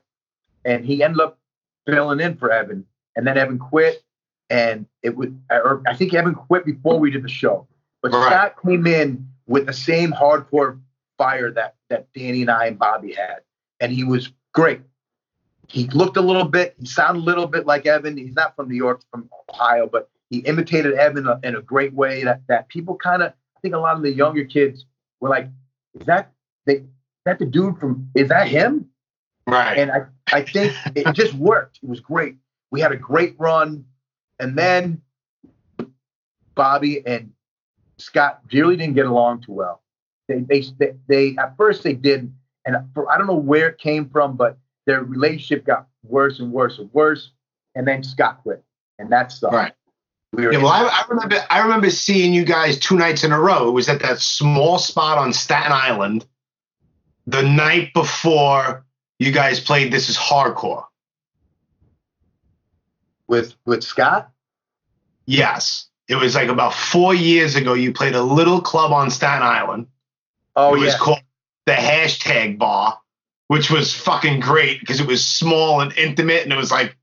[0.65, 1.39] and he ended up
[1.87, 2.85] filling in for Evan,
[3.17, 4.03] and then Evan quit,
[4.51, 5.41] and it would.
[5.51, 7.67] Or I think Evan quit before we did the show,
[8.03, 8.27] but Right.
[8.27, 10.81] Scott came in with the same hardcore
[11.17, 13.41] fire that that Danny and I and Bobby had,
[13.81, 14.81] and he was great.
[15.67, 18.17] He looked a little bit, he sounded a little bit like Evan.
[18.17, 21.63] He's not from New York, from Ohio, but he imitated Evan in a, in a
[21.63, 23.33] great way that that people kind of.
[23.57, 24.87] I think a lot of the younger kids
[25.21, 25.49] were like,
[25.99, 26.33] "Is that
[26.65, 26.85] they?
[27.19, 28.11] Is that the dude from?
[28.15, 28.89] Is that him?"
[29.49, 29.79] Right.
[29.79, 30.01] And I,
[30.31, 31.81] I think it just worked.
[31.83, 32.37] It was great.
[32.71, 33.87] We had a great run.
[34.39, 35.01] And then
[36.55, 37.33] Bobby and
[37.97, 39.83] Scott really didn't get along too well.
[40.29, 42.33] They, they, they, they at first they did,
[42.67, 46.53] and for, I don't know where it came from, but their relationship got worse and
[46.53, 47.31] worse and worse.
[47.75, 48.63] And then Scott quit,
[48.99, 49.55] and that sucked.
[49.55, 49.73] Right.
[50.35, 51.37] We Yeah, well, I, I remember.
[51.49, 53.69] I remember seeing you guys two nights in a row.
[53.69, 56.27] It was at that small spot on Staten Island,
[57.29, 58.87] the night before
[59.19, 59.93] you guys played.
[59.93, 60.85] This is hardcore.
[63.29, 64.31] with with Scott.
[65.27, 67.75] Yes, it was like about four years ago.
[67.75, 69.87] You played a little club on Staten Island.
[70.57, 71.21] Oh it was yeah, called
[71.67, 72.99] the Hashtag Bar,
[73.49, 76.97] which was fucking great because it was small and intimate, and it was like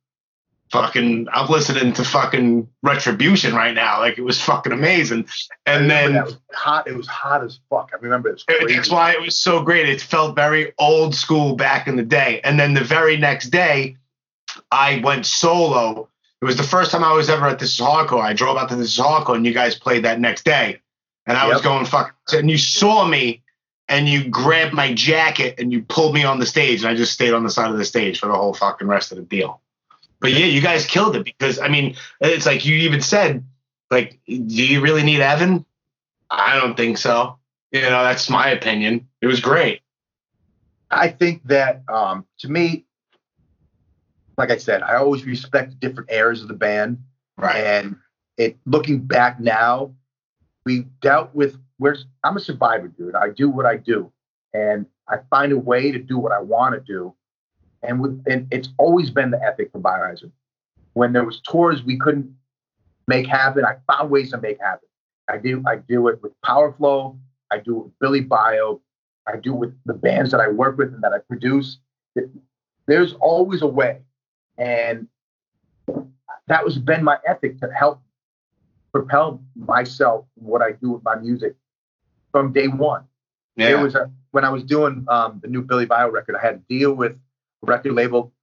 [0.71, 3.99] fucking I'm listening to fucking Retribution right now.
[3.99, 5.27] Like it was fucking amazing.
[5.65, 6.87] And then that was hot.
[6.87, 7.91] It was hot as fuck.
[7.93, 9.87] I remember it it- that's why it was so great.
[9.89, 12.41] It felt very old school back in the day.
[12.43, 13.97] And then the very next day,
[14.71, 16.09] I went solo.
[16.41, 18.21] It was the first time I was ever at This Is Hardcore.
[18.21, 20.79] I drove out to This Is Hardcore, and you guys played that next day.
[21.27, 22.13] And I was going fuck.
[22.33, 23.41] And you saw me,
[23.87, 27.13] and you grabbed my jacket, and you pulled me on the stage, and I just
[27.13, 29.61] stayed on the side of the stage for the whole fucking rest of the deal.
[30.19, 33.43] But yeah, you guys killed it because I mean, it's like you even said,
[33.91, 35.65] like, do you really need Evan?
[36.29, 37.37] I don't think so.
[37.71, 39.07] You know, that's my opinion.
[39.21, 39.81] It was great.
[40.91, 42.85] I think that um, to me,
[44.37, 46.99] like I said, I always respect different eras of the band.
[47.37, 47.57] Right.
[47.57, 47.97] And
[48.37, 49.93] it looking back now,
[50.65, 53.15] we dealt with where I'm a survivor, dude.
[53.15, 54.11] I do what I do,
[54.53, 57.13] and I find a way to do what I want to do.
[57.87, 60.31] And with and it's always been the ethic for Biohazard.
[60.93, 62.33] When there was tours we couldn't
[63.07, 64.87] make happen, I found ways to make happen.
[65.29, 67.17] I do I do it with PowerFlo.
[67.51, 68.81] I do it with Billy Bio.
[69.27, 71.79] I do it with the bands that I work with and that I produce.
[72.15, 72.29] It-
[72.87, 74.01] there's always a way,
[74.59, 75.07] and
[76.47, 77.99] that was been my ethic to help
[78.91, 81.55] propel myself what I do with my music
[82.31, 83.05] from day one.
[83.55, 83.69] Yeah.
[83.69, 86.55] There was a when I was doing um, the new Billy Bio record, I had
[86.55, 87.17] a deal with
[87.65, 88.33] record label,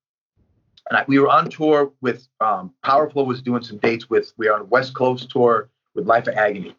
[0.91, 4.33] and I, we were on tour with um, PowerFlo was doing some dates with.
[4.37, 6.77] We were on a West Coast tour with Life of Agony,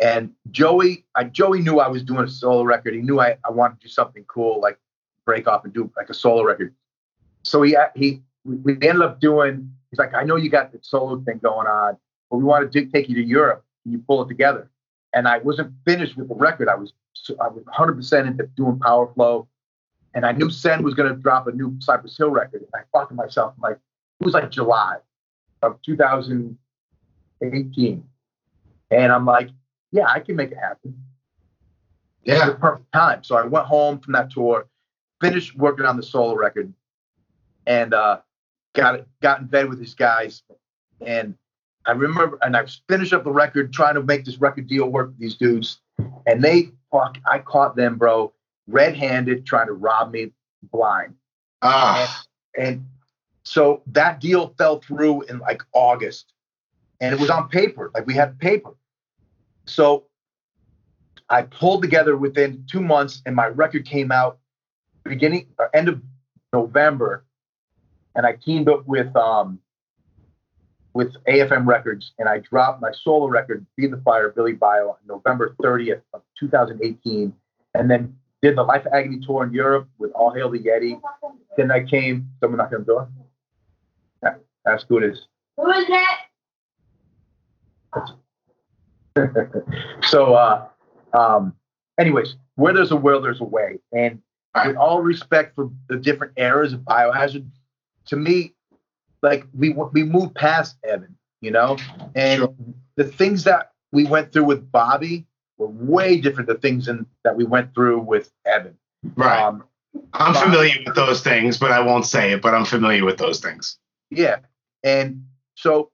[0.00, 2.94] and Joey, I, Joey knew I was doing a solo record.
[2.94, 4.78] He knew I, I wanted to do something cool, like
[5.26, 6.74] break off and do like a solo record.
[7.42, 9.72] So he he we ended up doing.
[9.90, 11.96] He's like, I know you got the solo thing going on,
[12.30, 13.64] but we want to take you to Europe.
[13.82, 14.70] Can you pull it together?
[15.12, 16.68] And I wasn't finished with the record.
[16.68, 16.92] I was
[17.40, 19.46] I was 100 percent into doing PowerFlo,
[20.14, 22.62] and I knew Sen was going to drop a new Cypress Hill record.
[22.62, 23.78] And I thought to myself, I'm like,
[24.20, 24.96] it was like July
[25.62, 28.04] of 2018,
[28.90, 29.50] and I'm like,
[29.92, 30.94] yeah, I can make it happen.
[32.24, 32.46] It yeah.
[32.46, 33.24] the perfect time.
[33.24, 34.68] So I went home from that tour,
[35.20, 36.72] finished working on the solo record,
[37.66, 38.20] and uh,
[38.74, 40.42] got it, got in bed with these guys.
[41.00, 41.36] And
[41.86, 45.08] I remember, and I finished up the record, trying to make this record deal work
[45.08, 45.80] with these dudes.
[46.26, 48.32] And they, fuck, I caught them, bro,
[48.70, 51.14] red-handed, trying to rob me blind.
[51.62, 52.24] Ah,
[52.56, 52.86] And
[53.44, 56.32] so that deal fell through in like August.
[57.00, 57.90] And it was on paper.
[57.94, 58.72] Like we had paper.
[59.66, 60.04] So
[61.28, 64.38] I pulled together within two months and my record came out
[65.04, 66.02] beginning or end of
[66.52, 67.24] November.
[68.14, 69.60] And I teamed up with um
[70.92, 74.96] with AFM Records and I dropped my solo record, Be the Fire, Billy Bio, on
[75.06, 77.32] November 30th of 2018.
[77.74, 81.00] And then did the Life of Agony tour in Europe with All Hail the Yeti.
[81.56, 83.08] Then I came, someone knocked on the door.
[84.22, 84.34] Yeah,
[84.64, 85.26] That's who it is.
[85.56, 86.16] Who is that?
[90.02, 90.66] so uh
[91.12, 91.52] um
[91.98, 94.20] anyways where there's a will there's a way and
[94.64, 97.44] with all respect for the different eras of biohazard
[98.06, 98.54] to me
[99.22, 101.76] like we we moved past evan you know
[102.14, 102.54] and Sure.
[102.94, 105.26] the things that we went through with bobby
[105.60, 108.76] were way different than things in, that we went through with evan
[109.16, 109.42] right.
[109.42, 109.64] um
[110.12, 112.42] I'm familiar with those things, but I won't say it.
[112.42, 113.76] But I'm familiar with those things.
[114.10, 114.38] Yeah,
[114.84, 115.90] and so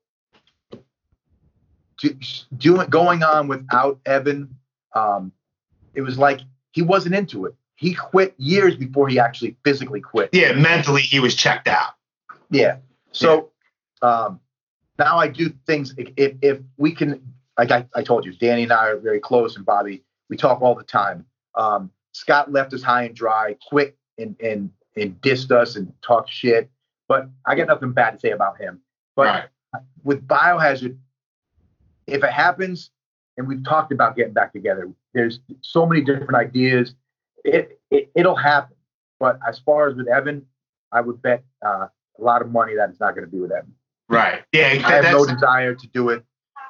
[2.56, 4.54] doing going on without Evan,
[4.94, 5.32] um,
[5.94, 6.40] it was like
[6.72, 7.54] he wasn't into it.
[7.76, 10.30] He quit years before he actually physically quit.
[10.32, 11.94] Yeah, mentally he was checked out.
[12.50, 12.76] Yeah.
[13.12, 13.50] So
[14.02, 14.40] um,
[14.98, 15.94] now I do things.
[15.96, 19.56] If if we can, like I, I told you, Danny and I are very close,
[19.56, 21.24] and Bobby, we talk all the time.
[21.54, 26.30] Um, Scott left us high and dry, quit and and and dissed us and talked
[26.30, 26.70] shit.
[27.08, 28.80] But I got nothing bad to say about him.
[29.14, 29.82] But Right.
[30.02, 30.96] with Biohazard,
[32.06, 32.90] if it happens,
[33.36, 36.94] and we've talked about getting back together, there's so many different ideas.
[37.44, 38.76] It, it it'll happen.
[39.18, 40.46] But as far as with Evan,
[40.92, 41.88] I would bet uh,
[42.18, 43.74] a lot of money that it's not going to be with Evan.
[44.08, 44.42] Right.
[44.52, 44.82] Yeah.
[44.84, 46.24] I have no desire to do it.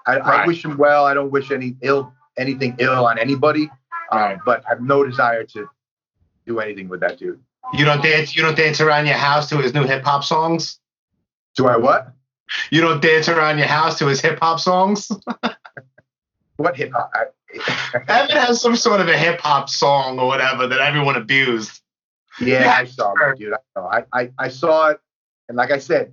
[0.07, 1.05] I, I wish him well.
[1.05, 3.71] I don't wish any ill anything ill on anybody.
[4.13, 4.39] Um, Right.
[4.45, 5.69] but I have no desire to
[6.47, 7.41] do anything with that dude.
[7.73, 8.37] you don't dance.
[8.37, 10.79] You don't dance around your house to his new hip hop songs.
[11.57, 12.13] Do I what?
[12.71, 15.11] You don't dance around your house to his hip hop songs.
[16.57, 17.11] What hip hop?
[17.15, 17.27] I-
[18.09, 21.81] Evan has some sort of a hip hop song or whatever that everyone abused.
[22.41, 23.53] Yeah, I saw that, dude.
[23.55, 23.87] I, know.
[23.87, 25.01] I, I I saw it,
[25.49, 26.13] and like I said,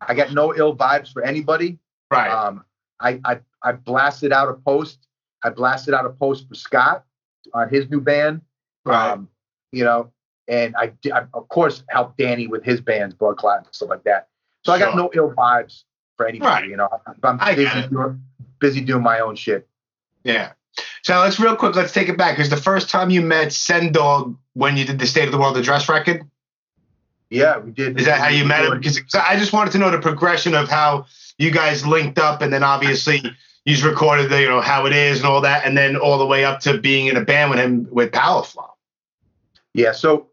[0.00, 1.78] I got no ill vibes for anybody.
[2.10, 2.28] Right.
[2.30, 2.64] Um,
[3.00, 5.06] I, I I blasted out a post.
[5.42, 7.04] I blasted out a post for Scott
[7.54, 8.42] on his new band.
[8.84, 9.12] right.
[9.12, 9.28] Um,
[9.72, 10.10] you know,
[10.48, 14.04] and I, I of course helped Danny with his band's Blood Clot and stuff like
[14.04, 14.28] that.
[14.64, 15.84] So So I got no ill vibes
[16.16, 16.50] for anybody.
[16.50, 16.70] Right.
[16.70, 16.88] You know,
[17.22, 18.22] I'm busy doing,
[18.58, 19.68] busy doing my own shit.
[20.24, 20.52] Yeah.
[21.02, 21.76] So let's real quick.
[21.76, 24.98] Let's take it back because the first time you met Sen Dog when you did
[24.98, 26.28] the State of the World Address record,
[27.30, 27.98] Yeah, we did.
[27.98, 28.78] is that how you met him?
[28.78, 31.06] Because I just wanted to know the progression of how
[31.40, 33.22] you guys linked up, and then obviously
[33.64, 36.26] he's recorded the, you know, how it is and all that, and then all the
[36.26, 38.68] way up to being in a band with him with PowerFlo.
[39.72, 40.28] Yeah, so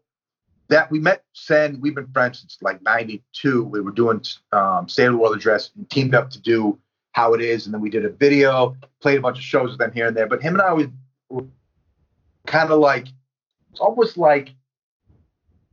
[0.68, 1.80] that we met Sen.
[1.80, 3.64] We've been friends since like '92.
[3.64, 4.20] We were doing
[4.52, 6.78] um, State of the World Address and teamed up to do
[7.12, 9.78] How It Is, and then we did a video, played a bunch of shows with
[9.78, 10.26] them here and there.
[10.26, 10.88] But him and I was
[12.46, 13.06] kind of like,
[13.70, 14.50] it's almost like,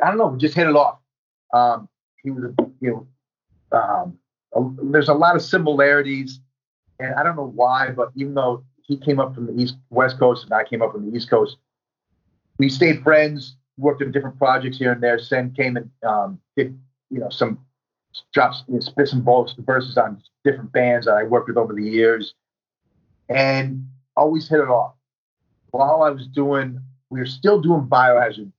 [0.01, 0.99] I don't know, we just hit it off.
[1.53, 1.89] Um,
[2.23, 3.07] he was, you
[3.71, 4.17] know, um,
[4.83, 6.39] there's a lot of similarities,
[6.99, 10.17] and I don't know why, but even though he came up from the East West
[10.19, 11.57] Coast and I came up from the East Coast,
[12.57, 15.19] we stayed friends, worked on different projects here and there.
[15.19, 16.77] Sen came and um, did,
[17.09, 17.59] you know, some
[18.33, 21.73] drops, you know, spit some balls, verses on different bands that I worked with over
[21.73, 22.33] the years,
[23.27, 24.93] and always hit it off.
[25.71, 26.79] While I was doing,
[27.09, 28.51] we were still doing Biohazard.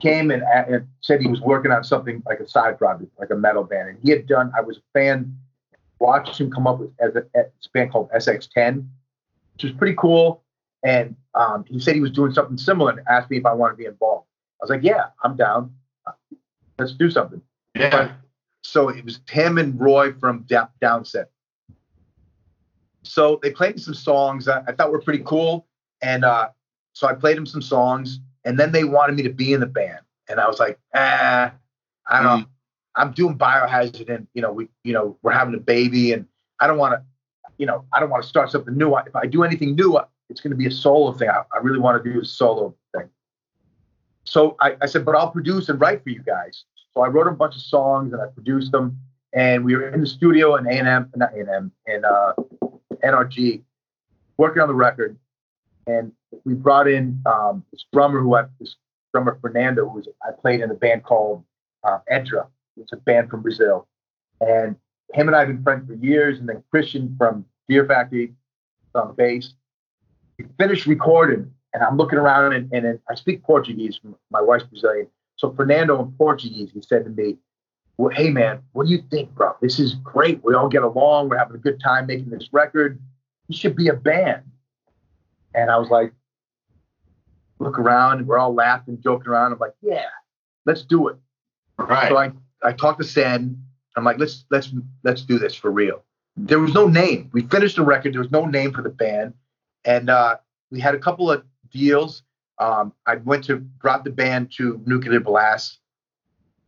[0.00, 3.34] Came and, and said he was working on something like a side project, like a
[3.34, 4.52] metal band, and he had done.
[4.56, 5.36] I was a fan.
[5.98, 8.86] Watched him come up with as a, a band called SX10,
[9.54, 10.44] which was pretty cool.
[10.84, 13.72] And um, he said he was doing something similar and asked me if I wanted
[13.72, 14.26] to be involved.
[14.60, 15.74] I was like, yeah, I'm down.
[16.78, 17.42] Let's do something.
[17.74, 18.12] Yeah.
[18.62, 21.26] So it was him and Roy from da- Downset.
[23.02, 25.66] So they played me some songs I, I thought were pretty cool.
[26.02, 26.50] And uh,
[26.92, 28.20] so I played him some songs.
[28.44, 30.00] And then they wanted me to be in the band.
[30.28, 31.52] And I was like, ah,
[32.06, 32.46] I don't know.
[32.96, 36.26] I'm doing biohazard and, you know, we, you know, we're having a baby and
[36.60, 37.02] I don't want to,
[37.56, 38.96] you know, I don't want to start something new.
[38.96, 41.28] If I do anything new, it's going to be a solo thing.
[41.28, 43.08] I, I really want to do a solo thing.
[44.24, 46.64] So I, I said, but I'll produce and write for you guys.
[46.92, 48.98] So I wrote a bunch of songs and I produced them.
[49.32, 52.32] And we were in the studio in A&M, not A&M, in uh,
[53.04, 53.62] NRG,
[54.38, 55.16] working on the record.
[55.88, 56.12] And
[56.44, 58.76] we brought in um, this drummer who I, this
[59.12, 61.42] drummer Fernando, who was I played in a band called
[61.82, 62.46] uh, Edra.
[62.76, 63.88] It's a band from Brazil.
[64.40, 64.76] And
[65.14, 66.38] him and I have been friends for years.
[66.38, 68.34] And then Christian from Fear Factory
[68.94, 69.54] on bass.
[70.38, 73.98] We finished recording, and I'm looking around, and, and I speak Portuguese.
[74.30, 75.08] My wife's Brazilian.
[75.36, 77.36] So Fernando in Portuguese, he said to me,
[77.96, 79.54] well, hey man, what do you think, bro?
[79.60, 80.42] This is great.
[80.44, 81.28] We all get along.
[81.28, 83.00] We're having a good time making this record.
[83.48, 84.42] You should be a band.
[85.54, 86.12] And I was like,
[87.58, 89.52] look around, and we're all laughing, joking around.
[89.52, 90.06] I'm like, yeah,
[90.66, 91.16] let's do it.
[91.78, 92.08] Right.
[92.08, 92.32] So I,
[92.62, 93.62] I talked to Sen.
[93.96, 94.72] I'm like, let's let's
[95.02, 96.04] let's do this for real.
[96.36, 97.30] There was no name.
[97.32, 98.14] We finished the record.
[98.14, 99.34] There was no name for the band,
[99.84, 100.36] and uh,
[100.70, 102.22] we had a couple of deals.
[102.58, 105.78] Um, I went to brought the band to Nuclear Blast,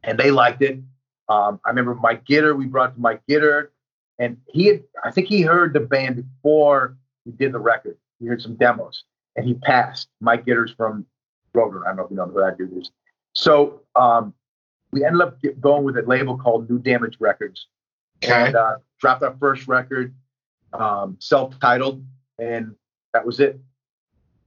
[0.02, 0.78] and they liked it.
[1.28, 2.56] Um, I remember Mike Gitter.
[2.56, 3.68] We brought to Mike Gitter,
[4.18, 4.82] and he had.
[5.04, 7.96] I think he heard the band before we did the record.
[8.20, 9.04] He heard some demos,
[9.36, 10.08] and he passed.
[10.20, 11.06] Mike Gitter's from
[11.54, 11.84] Rotor.
[11.86, 12.90] I don't know if you know who that dude is.
[13.34, 14.34] So um,
[14.92, 17.66] we ended up get, going with a label called New Damage Records,
[18.22, 18.46] Okay.
[18.48, 20.14] and uh, dropped our first record,
[20.74, 22.04] um, self-titled,
[22.38, 22.74] and
[23.14, 23.58] that was it.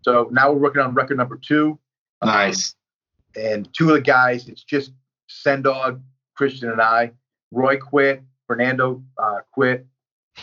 [0.04, 1.80] So now we're working on record number two.
[2.22, 2.76] Um, Nice.
[3.36, 4.92] and two of the guys, it's just
[5.28, 6.02] Sen Dog,
[6.36, 7.12] Christian, and I.
[7.52, 8.22] Roy quit.
[8.48, 9.86] Fernando uh, quit.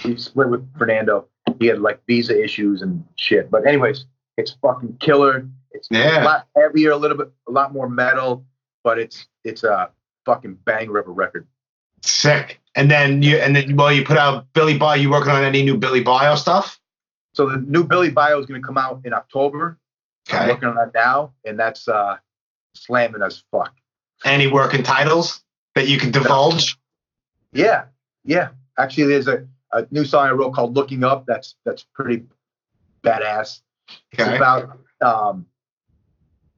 [0.04, 1.28] We split with Fernando.
[1.60, 3.50] He had like visa issues and shit.
[3.50, 4.06] But anyways,
[4.36, 5.46] it's fucking killer.
[5.72, 6.22] It's Yeah.
[6.22, 8.44] a lot heavier, a little bit, a lot more metal,
[8.82, 9.90] but it's it's a
[10.26, 11.46] fucking banger of a record.
[12.02, 12.60] Sick.
[12.74, 14.94] And then you and then well you put out Billy Bio.
[14.94, 16.80] You working on any new Billy Bio stuff?
[17.34, 19.78] So the new Billy Bio is going to come out in October.
[20.30, 20.52] I'm Okay.
[20.52, 22.16] working on that now, and that's uh,
[22.74, 23.72] slamming as fuck.
[24.24, 25.42] Any working titles
[25.74, 26.76] that you can divulge?
[27.52, 27.84] Yeah,
[28.24, 28.48] yeah.
[28.78, 32.24] Actually, there's a, a new song I wrote called "Looking Up." That's that's pretty
[33.04, 33.60] badass.
[34.12, 34.36] It's Okay.
[34.36, 35.46] about um,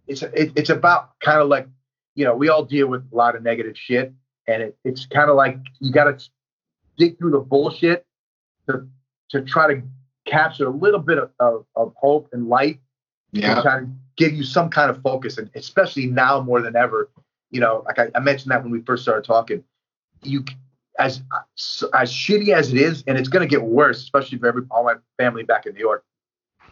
[0.07, 1.67] it's it, it's about kind of like
[2.15, 4.13] you know we all deal with a lot of negative shit,
[4.47, 6.29] and it, it's kind of like you got to
[6.99, 8.05] dig through the bullshit
[8.69, 8.87] to
[9.31, 9.83] to try to
[10.27, 12.79] capture a little bit of, of, of hope and light
[13.35, 13.63] to Yeah.
[13.63, 17.11] try to give you some kind of focus, and especially now more than ever.
[17.51, 19.63] You know, like I, I mentioned that when we first started talking,
[20.23, 20.45] you
[20.99, 21.23] as
[21.95, 24.85] as shitty as it is, and it's going to get worse, especially for every all
[24.85, 26.05] my family back in New York.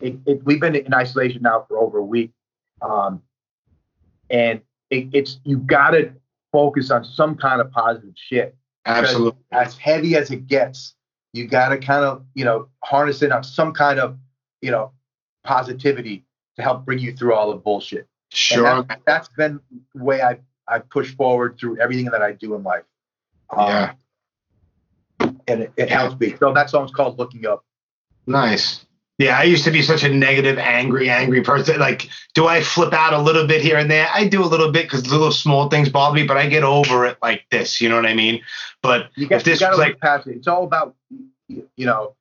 [0.00, 2.30] It, it, we've been in isolation now for over a week,
[2.82, 3.22] um,
[4.30, 4.60] and
[4.90, 6.12] it, it's you got to
[6.52, 8.56] focus on some kind of positive shit.
[8.86, 9.40] Absolutely.
[9.52, 10.94] As heavy as it gets,
[11.32, 14.18] you got to kind of you know harness it on some kind of
[14.62, 14.92] you know
[15.44, 16.24] positivity
[16.56, 18.06] to help bring you through all the bullshit.
[18.32, 18.62] Sure.
[18.62, 19.60] that, that's been
[19.94, 22.84] the way I I push forward through everything that I do in life.
[23.50, 23.92] Um, Yeah.
[25.50, 26.34] And it, it helps me.
[26.38, 27.64] So that song's called "Looking Up."
[28.26, 28.84] Nice.
[29.18, 31.78] Yeah, I used to be such a negative, angry, angry person.
[31.78, 34.08] Like, do I flip out a little bit here and there?
[34.14, 37.04] I do a little bit because little small things bother me, but I get over
[37.04, 37.82] it like this.
[37.82, 38.40] You know what I mean?
[38.82, 40.36] But You got, if this you to was like past it.
[40.36, 40.94] It's all about
[41.48, 42.14] you know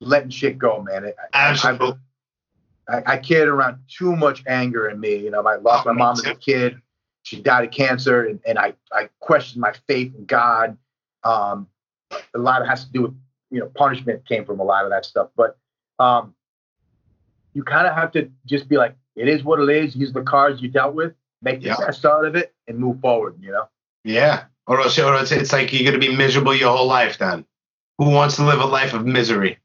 [0.00, 1.04] letting shit go, man.
[1.04, 1.52] It, I-
[2.88, 5.16] I, I carried around too much anger in me.
[5.16, 6.80] You know, I lost Oh, my mom as a kid.
[7.22, 10.76] She died of cancer, and, and I, I questioned my faith in God.
[11.22, 11.68] Um,
[12.34, 13.14] a lot of it has to do with,
[13.50, 15.28] you know, punishment came from a lot of that stuff.
[15.36, 15.56] But
[15.98, 16.34] um,
[17.54, 19.94] you kind of have to just be like, it is what it is.
[19.94, 21.12] Use the cards you dealt with,
[21.42, 21.76] make the Yeah.
[21.78, 23.36] best out of it, and move forward.
[23.40, 23.68] You know.
[24.04, 24.44] yeah.
[24.66, 27.18] Or else, or it's, it's like you're gonna be miserable your whole life.
[27.18, 27.44] Then,
[27.98, 29.58] who wants to live a life of misery?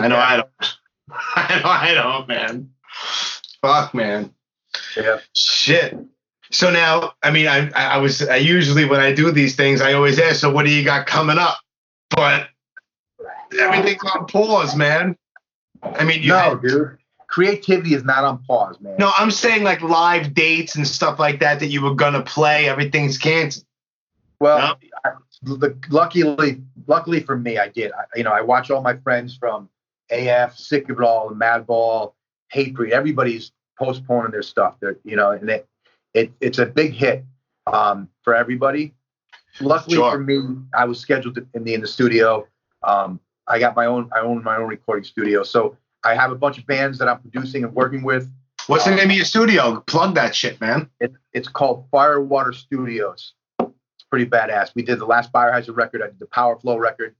[0.00, 0.48] I know I don't.
[1.10, 2.70] I know I don't, man.
[3.60, 4.32] Fuck, man.
[4.96, 5.18] Yeah.
[5.32, 5.96] Shit.
[6.54, 9.80] So now, I mean, I, I I was I usually when I do these things,
[9.80, 11.58] I always ask, so what do you got coming up?
[12.10, 12.46] But
[13.58, 15.16] everything's on pause, man.
[15.82, 16.98] I mean, you No, dude.
[17.26, 18.94] Creativity is not on pause, man.
[19.00, 22.68] no, I'm saying like live dates and stuff like that that you were gonna play.
[22.68, 23.66] Everything's canceled.
[24.38, 25.10] Well, I,
[25.42, 27.90] the, luckily, luckily for me, I did.
[27.90, 29.68] I, you know, I watch all my friends from
[30.10, 32.12] AF, Sick of It All, Madball,
[32.54, 32.90] Hatebreed.
[32.90, 34.76] Everybody's postponing their stuff.
[34.78, 35.68] They're, you know, and it,
[36.14, 37.24] it it's a big hit
[37.66, 38.94] um, for everybody.
[39.60, 40.12] Luckily Sure.
[40.12, 40.40] for me,
[40.76, 42.46] I was scheduled in the in the studio.
[42.82, 44.10] Um, I got my own.
[44.14, 47.20] I own my own recording studio, so I have a bunch of bands that I'm
[47.20, 48.30] producing and working with.
[48.66, 49.80] What's the name of your studio?
[49.86, 50.88] Plug that shit, man.
[50.98, 53.34] It, it's called Firewater Studios.
[53.60, 54.70] It's pretty badass.
[54.74, 56.02] We did the last Biohazard record.
[56.02, 57.14] I did the PowerFlo record.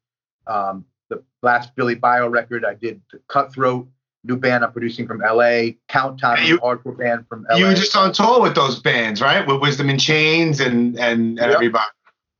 [0.47, 2.65] Um, the last Billy Bio record.
[2.65, 3.87] I did the Cutthroat,
[4.25, 5.73] new band I'm producing from LA.
[5.89, 7.57] Count Time, you- hardcore band from LA.
[7.59, 9.47] You were just on tour with those bands, right?
[9.47, 11.51] With Wisdom in Chains and and, and Yep.
[11.51, 11.91] everybody.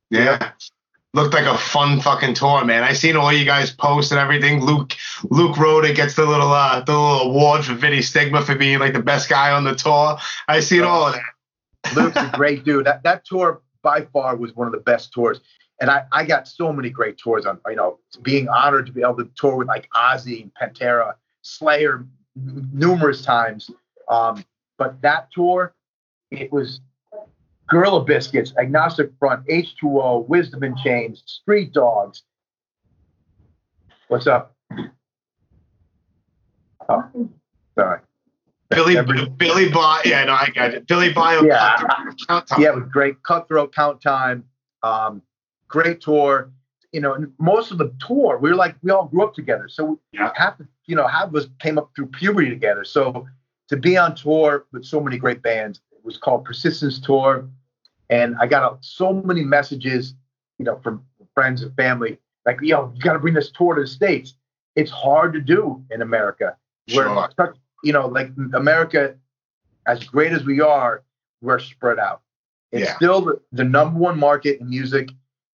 [0.09, 0.51] Yeah.
[1.13, 2.83] Looked like a fun fucking tour, man.
[2.83, 4.61] I seen all you guys post and everything.
[4.65, 4.93] Luke
[5.29, 8.91] Luke Rhoda gets the little uh the little award for Vinny Stigma for being like
[8.93, 10.17] the best guy on the tour.
[10.49, 11.95] I seen all of that.
[11.95, 12.85] Luke's a great dude.
[12.85, 15.39] That that tour by far was one of the best tours.
[15.79, 19.01] And I, I got so many great tours on, you know, being honored to be
[19.01, 21.13] able to tour with like Ozzy and Pantera,
[21.45, 23.69] Slayer numerous times.
[24.09, 24.43] Um,
[24.79, 25.75] but that tour,
[26.31, 26.81] it was
[27.69, 32.23] Gorilla Biscuits, Agnostic Front, H2O, Wisdom in Chains, Street Dogs.
[34.07, 34.55] What's up?
[36.89, 37.29] Oh,
[37.77, 37.99] sorry.
[38.69, 40.87] Billy Every- Billy Bio, yeah, no, I got it.
[40.87, 41.77] Billy Bio, Yeah.
[42.27, 42.61] Count Time.
[42.61, 43.21] yeah, great.
[43.21, 44.43] Cutthroat, Count Time,
[44.81, 45.21] um,
[45.67, 46.51] great tour.
[46.91, 49.67] You know, and most of the tour, we were like, we all grew up together.
[49.69, 50.31] So Yeah.
[50.35, 52.83] half, the- you know, of us came up through puberty together.
[52.83, 53.27] So
[53.69, 57.49] to be on tour with so many great bands, it was called Persistence Tour.
[58.09, 60.13] And I got uh, so many messages,
[60.59, 63.81] you know, from friends and family, like, yo, you got to bring this tour to
[63.81, 64.35] the States.
[64.75, 66.55] It's hard to do in America.
[66.93, 67.29] We're Sure.
[67.35, 69.15] such- you know, like America,
[69.87, 71.03] as great as we are,
[71.41, 72.21] we're spread out.
[72.71, 72.95] It's Yeah.
[72.95, 75.09] still the, the number one market in music.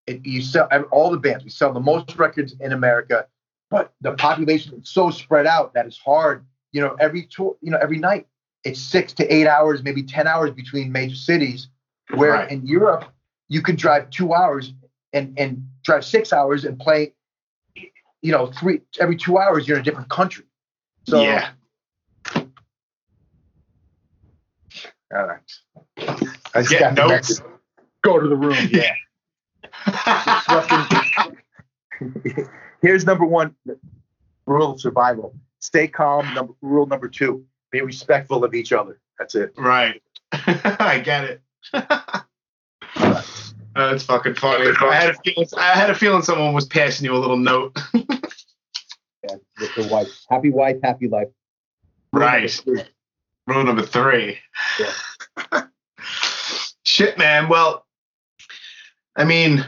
[0.08, 1.44] It, you sell all the bands.
[1.44, 3.28] We sell the most records in America,
[3.72, 6.46] but the population is so spread out that it's hard.
[6.74, 8.28] You know, every tour, you know, every night
[8.64, 11.70] it's six to eight hours, maybe ten hours between major cities.
[12.14, 12.52] Where Right.
[12.52, 13.06] in Europe,
[13.48, 14.74] you could drive two hours
[15.14, 17.14] and and drive six hours and play.
[18.22, 20.44] You know, three every two hours you're in a different country.
[21.08, 21.52] So yeah.
[25.16, 25.40] all right.
[26.54, 27.40] I just Get got notes.
[27.40, 27.46] message.
[28.04, 28.58] Go to the room.
[28.70, 28.94] Yeah.
[32.82, 33.56] Here's number one
[34.46, 36.34] rule of survival: stay calm.
[36.34, 39.00] Number rule number two: be respectful of each other.
[39.18, 39.54] That's it.
[39.58, 40.02] Right.
[40.32, 41.42] I get it.
[43.76, 44.72] That's fucking funny.
[44.82, 45.48] I had a feeling.
[45.58, 47.78] I had a feeling someone was passing you a little note.
[49.24, 50.08] Yeah, with the wife.
[50.32, 51.28] Happy wife, happy life.
[52.12, 52.60] Right.
[53.46, 54.40] Rule number three.
[54.80, 55.62] Yeah.
[56.84, 57.48] Shit, man.
[57.48, 57.86] Well,
[59.16, 59.64] I mean,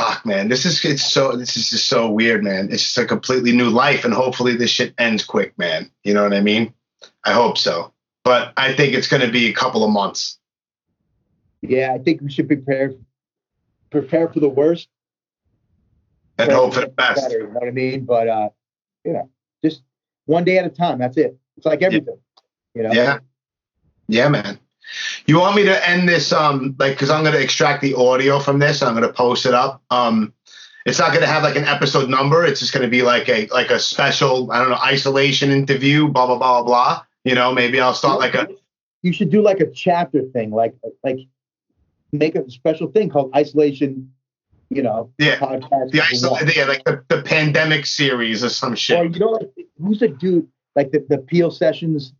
[0.00, 0.48] fuck, man.
[0.48, 1.36] This is it's so.
[1.36, 2.68] This is just so weird, man.
[2.70, 5.90] It's just a completely new life, and hopefully this shit ends quick, man.
[6.04, 6.72] You know what I mean?
[7.24, 7.92] I hope so,
[8.24, 10.38] but I think it's going to be a couple of months.
[11.62, 12.94] Yeah, I think we should prepare
[13.90, 14.88] prepare for the worst.
[16.38, 17.22] And hope for the best.
[17.22, 18.04] Better, you know what I mean?
[18.06, 18.48] But uh,
[19.04, 19.30] you know,
[19.62, 19.82] just
[20.24, 20.98] one day at a time.
[20.98, 21.36] That's it.
[21.56, 22.18] It's like everything.
[22.74, 22.92] You know.
[22.92, 23.18] Yeah.
[24.08, 24.58] Yeah, man.
[25.30, 28.40] You want me to end this um like cuz I'm going to extract the audio
[28.40, 28.82] from this.
[28.82, 29.80] and I'm going to post it up.
[29.90, 30.34] Um
[30.86, 32.44] it's not going to have like an episode number.
[32.44, 36.08] It's just going to be like a like a special, I don't know, isolation interview,
[36.08, 36.70] blah blah blah blah.
[36.70, 37.02] blah.
[37.24, 38.48] You know, maybe I'll start like a
[39.02, 40.74] You should do like a chapter thing, like
[41.04, 41.18] like
[42.12, 44.10] make a special thing called isolation.
[44.70, 45.36] You know, Yeah.
[45.38, 45.90] podcast.
[45.92, 46.50] The number isol- one.
[46.56, 49.14] yeah, like the, the pandemic series or some Or shit.
[49.14, 49.50] you know, like,
[49.80, 52.12] who's the dude like the the Peel sessions,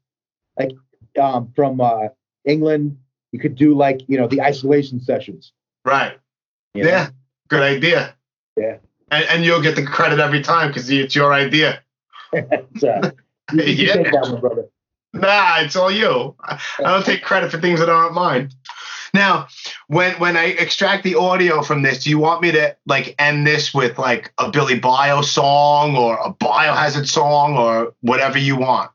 [0.60, 0.72] like
[1.20, 2.08] um, from uh,
[2.44, 2.98] England?
[3.32, 5.52] You could do like you know the isolation sessions.
[5.84, 6.18] Right.
[6.74, 6.88] you know?
[6.90, 7.10] Yeah.
[7.48, 8.14] Good idea.
[8.56, 8.78] Yeah.
[9.10, 11.80] And, and you'll get the credit every time because it's your idea.
[12.78, 13.00] so,
[13.52, 13.94] you, you Yeah.
[13.94, 14.64] take that one, brother.
[15.12, 16.36] Nah, it's all you.
[16.40, 18.50] I I don't take credit for things that aren't mine.
[19.12, 19.48] Now,
[19.88, 23.44] when when I extract the audio from this, do you want me to like end
[23.44, 28.92] this with like a Billy Bio song or a Biohazard song or whatever you want?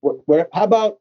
[0.00, 0.98] What, what, how about,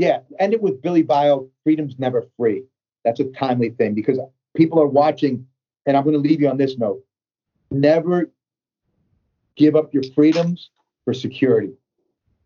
[0.00, 2.64] yeah, end it with Billy Bio, freedom's never free.
[3.04, 4.18] That's a timely thing because
[4.56, 5.46] people are watching,
[5.84, 7.04] and I'm going to leave you on this note.
[7.70, 8.30] Never
[9.56, 10.70] give up your freedoms
[11.04, 11.74] for security.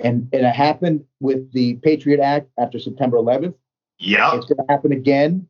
[0.01, 3.55] And, and it happened with the Patriot Act after September 11th.
[4.01, 5.47] Yeah, It's going to happen again.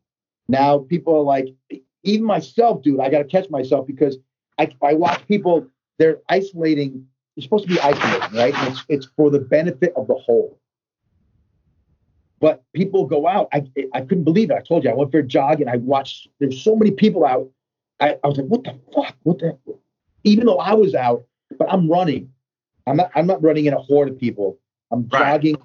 [0.46, 1.54] Now people are like,
[2.02, 4.18] even myself, dude, I got to catch myself because
[4.58, 5.66] I, I watch people,
[5.98, 7.06] they're isolating.
[7.34, 8.54] You're supposed to be isolating, right?
[8.54, 10.60] And it's, it's for the benefit of the whole.
[12.44, 13.48] But people go out.
[13.54, 13.62] I,
[13.94, 14.54] I couldn't believe it.
[14.54, 17.24] I told you, I went for a jog and I watched, there's so many people
[17.24, 17.48] out.
[18.00, 19.16] I, I was like, what the fuck?
[19.22, 19.56] What the?
[20.24, 21.24] Even though I was out,
[21.58, 22.30] but I'm running.
[22.86, 24.58] I'm not, I'm not running in a horde of people.
[24.90, 25.20] I'm Right.
[25.40, 25.56] jogging.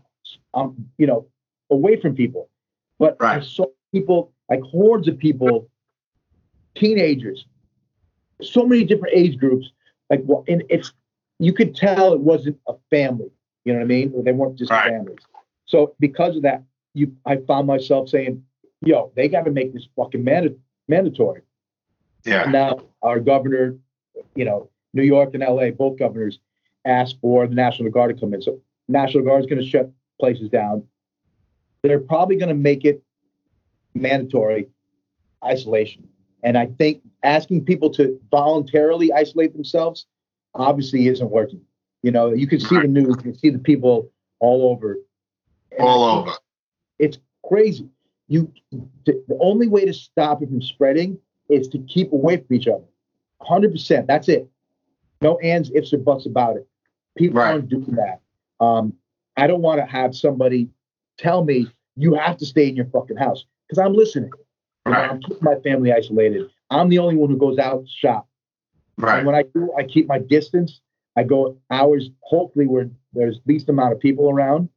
[0.54, 1.28] I'm, you know,
[1.70, 2.50] away from people.
[2.98, 5.70] But I saw people, like hordes of people,
[6.76, 7.46] teenagers,
[8.42, 9.70] so many different age groups.
[10.10, 10.94] Like, well, and it's
[11.40, 13.32] you could tell it wasn't a family.
[13.66, 14.24] You know what I mean?
[14.24, 14.88] They weren't just Right.
[14.94, 15.20] families.
[15.70, 16.64] So because of that,
[16.94, 18.44] you, I found myself saying,
[18.82, 20.56] "Yo, they got to make this fucking manda-
[20.88, 21.42] mandatory."
[22.26, 22.46] Yeah.
[22.46, 23.78] Now, our governor,
[24.36, 26.40] you know, New York and LA, both governors
[26.86, 28.42] asked for the National Guard to come in.
[28.42, 30.84] So National Guard is going to shut places down.
[31.84, 33.02] They're probably going to make it
[33.94, 34.68] mandatory
[35.46, 36.08] isolation.
[36.44, 40.06] And I think asking people to voluntarily isolate themselves
[40.56, 41.62] obviously isn't working.
[42.02, 44.10] You know, you can see the news, you can see the people
[44.40, 44.98] all over.
[45.80, 46.32] And All over.
[47.00, 47.18] it's
[47.48, 47.90] crazy.
[48.28, 51.18] You the, the only way to stop it from spreading
[51.50, 52.84] is to keep away from each other.
[53.42, 54.06] Hundred percent.
[54.08, 54.48] That's it.
[55.22, 56.68] No ands, ifs, or buts about it.
[57.18, 57.54] People Right.
[57.54, 58.20] aren't doing that.
[58.64, 58.94] Um,
[59.38, 60.70] I don't want to have somebody
[61.18, 64.32] tell me you have to stay in your fucking house because I'm listening.
[64.86, 65.10] You know, Right.
[65.12, 66.50] I'm keeping my family isolated.
[66.70, 68.28] I'm the only one who goes out to shop.
[68.98, 69.18] Right.
[69.20, 70.82] And when I do, I keep my distance.
[71.16, 74.70] I go hours, hopefully, where there's least amount of people around.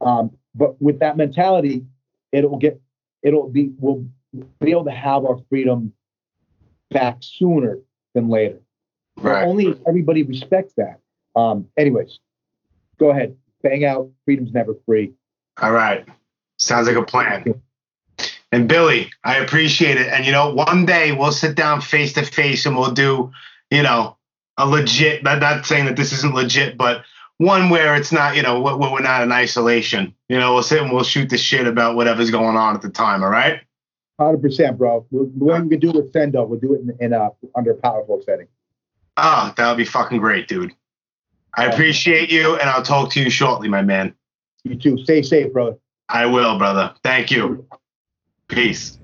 [0.00, 1.84] Um, but with that mentality,
[2.32, 2.80] it'll get,
[3.22, 4.04] it'll be, we'll
[4.60, 5.92] be able to have our freedom
[6.90, 7.78] back sooner
[8.14, 8.60] than later.
[9.16, 9.46] Right.
[9.46, 11.00] Only if everybody respects that.
[11.34, 12.18] Um, anyways,
[12.98, 14.10] go ahead, bang out.
[14.24, 15.12] Freedom's never free.
[15.60, 16.06] All right.
[16.58, 17.60] Sounds like a plan.
[18.52, 20.08] And Billy, I appreciate it.
[20.08, 23.30] And you know, one day we'll sit down face to face and we'll do,
[23.70, 24.16] you know,
[24.56, 25.22] a legit.
[25.22, 27.04] Not, not saying that this isn't legit, but
[27.38, 30.14] one where it's not, you know, where we're not in isolation.
[30.28, 32.88] You know, we'll sit and we'll shoot the shit about whatever's going on at the
[32.88, 33.22] time.
[33.22, 33.60] All right.
[34.18, 35.06] Hundred percent, bro.
[35.10, 37.30] We'll, when we can do it with Sen Dog, we'll do it in, in a
[37.54, 38.46] under a powerful setting.
[39.18, 40.74] Oh, that would be fucking great, dude.
[41.54, 44.14] I appreciate you, and I'll talk to you shortly, my man.
[44.64, 44.98] You too.
[44.98, 45.76] Stay safe, brother.
[46.08, 46.94] I will, brother.
[47.02, 47.66] Thank you.
[48.48, 48.98] Peace.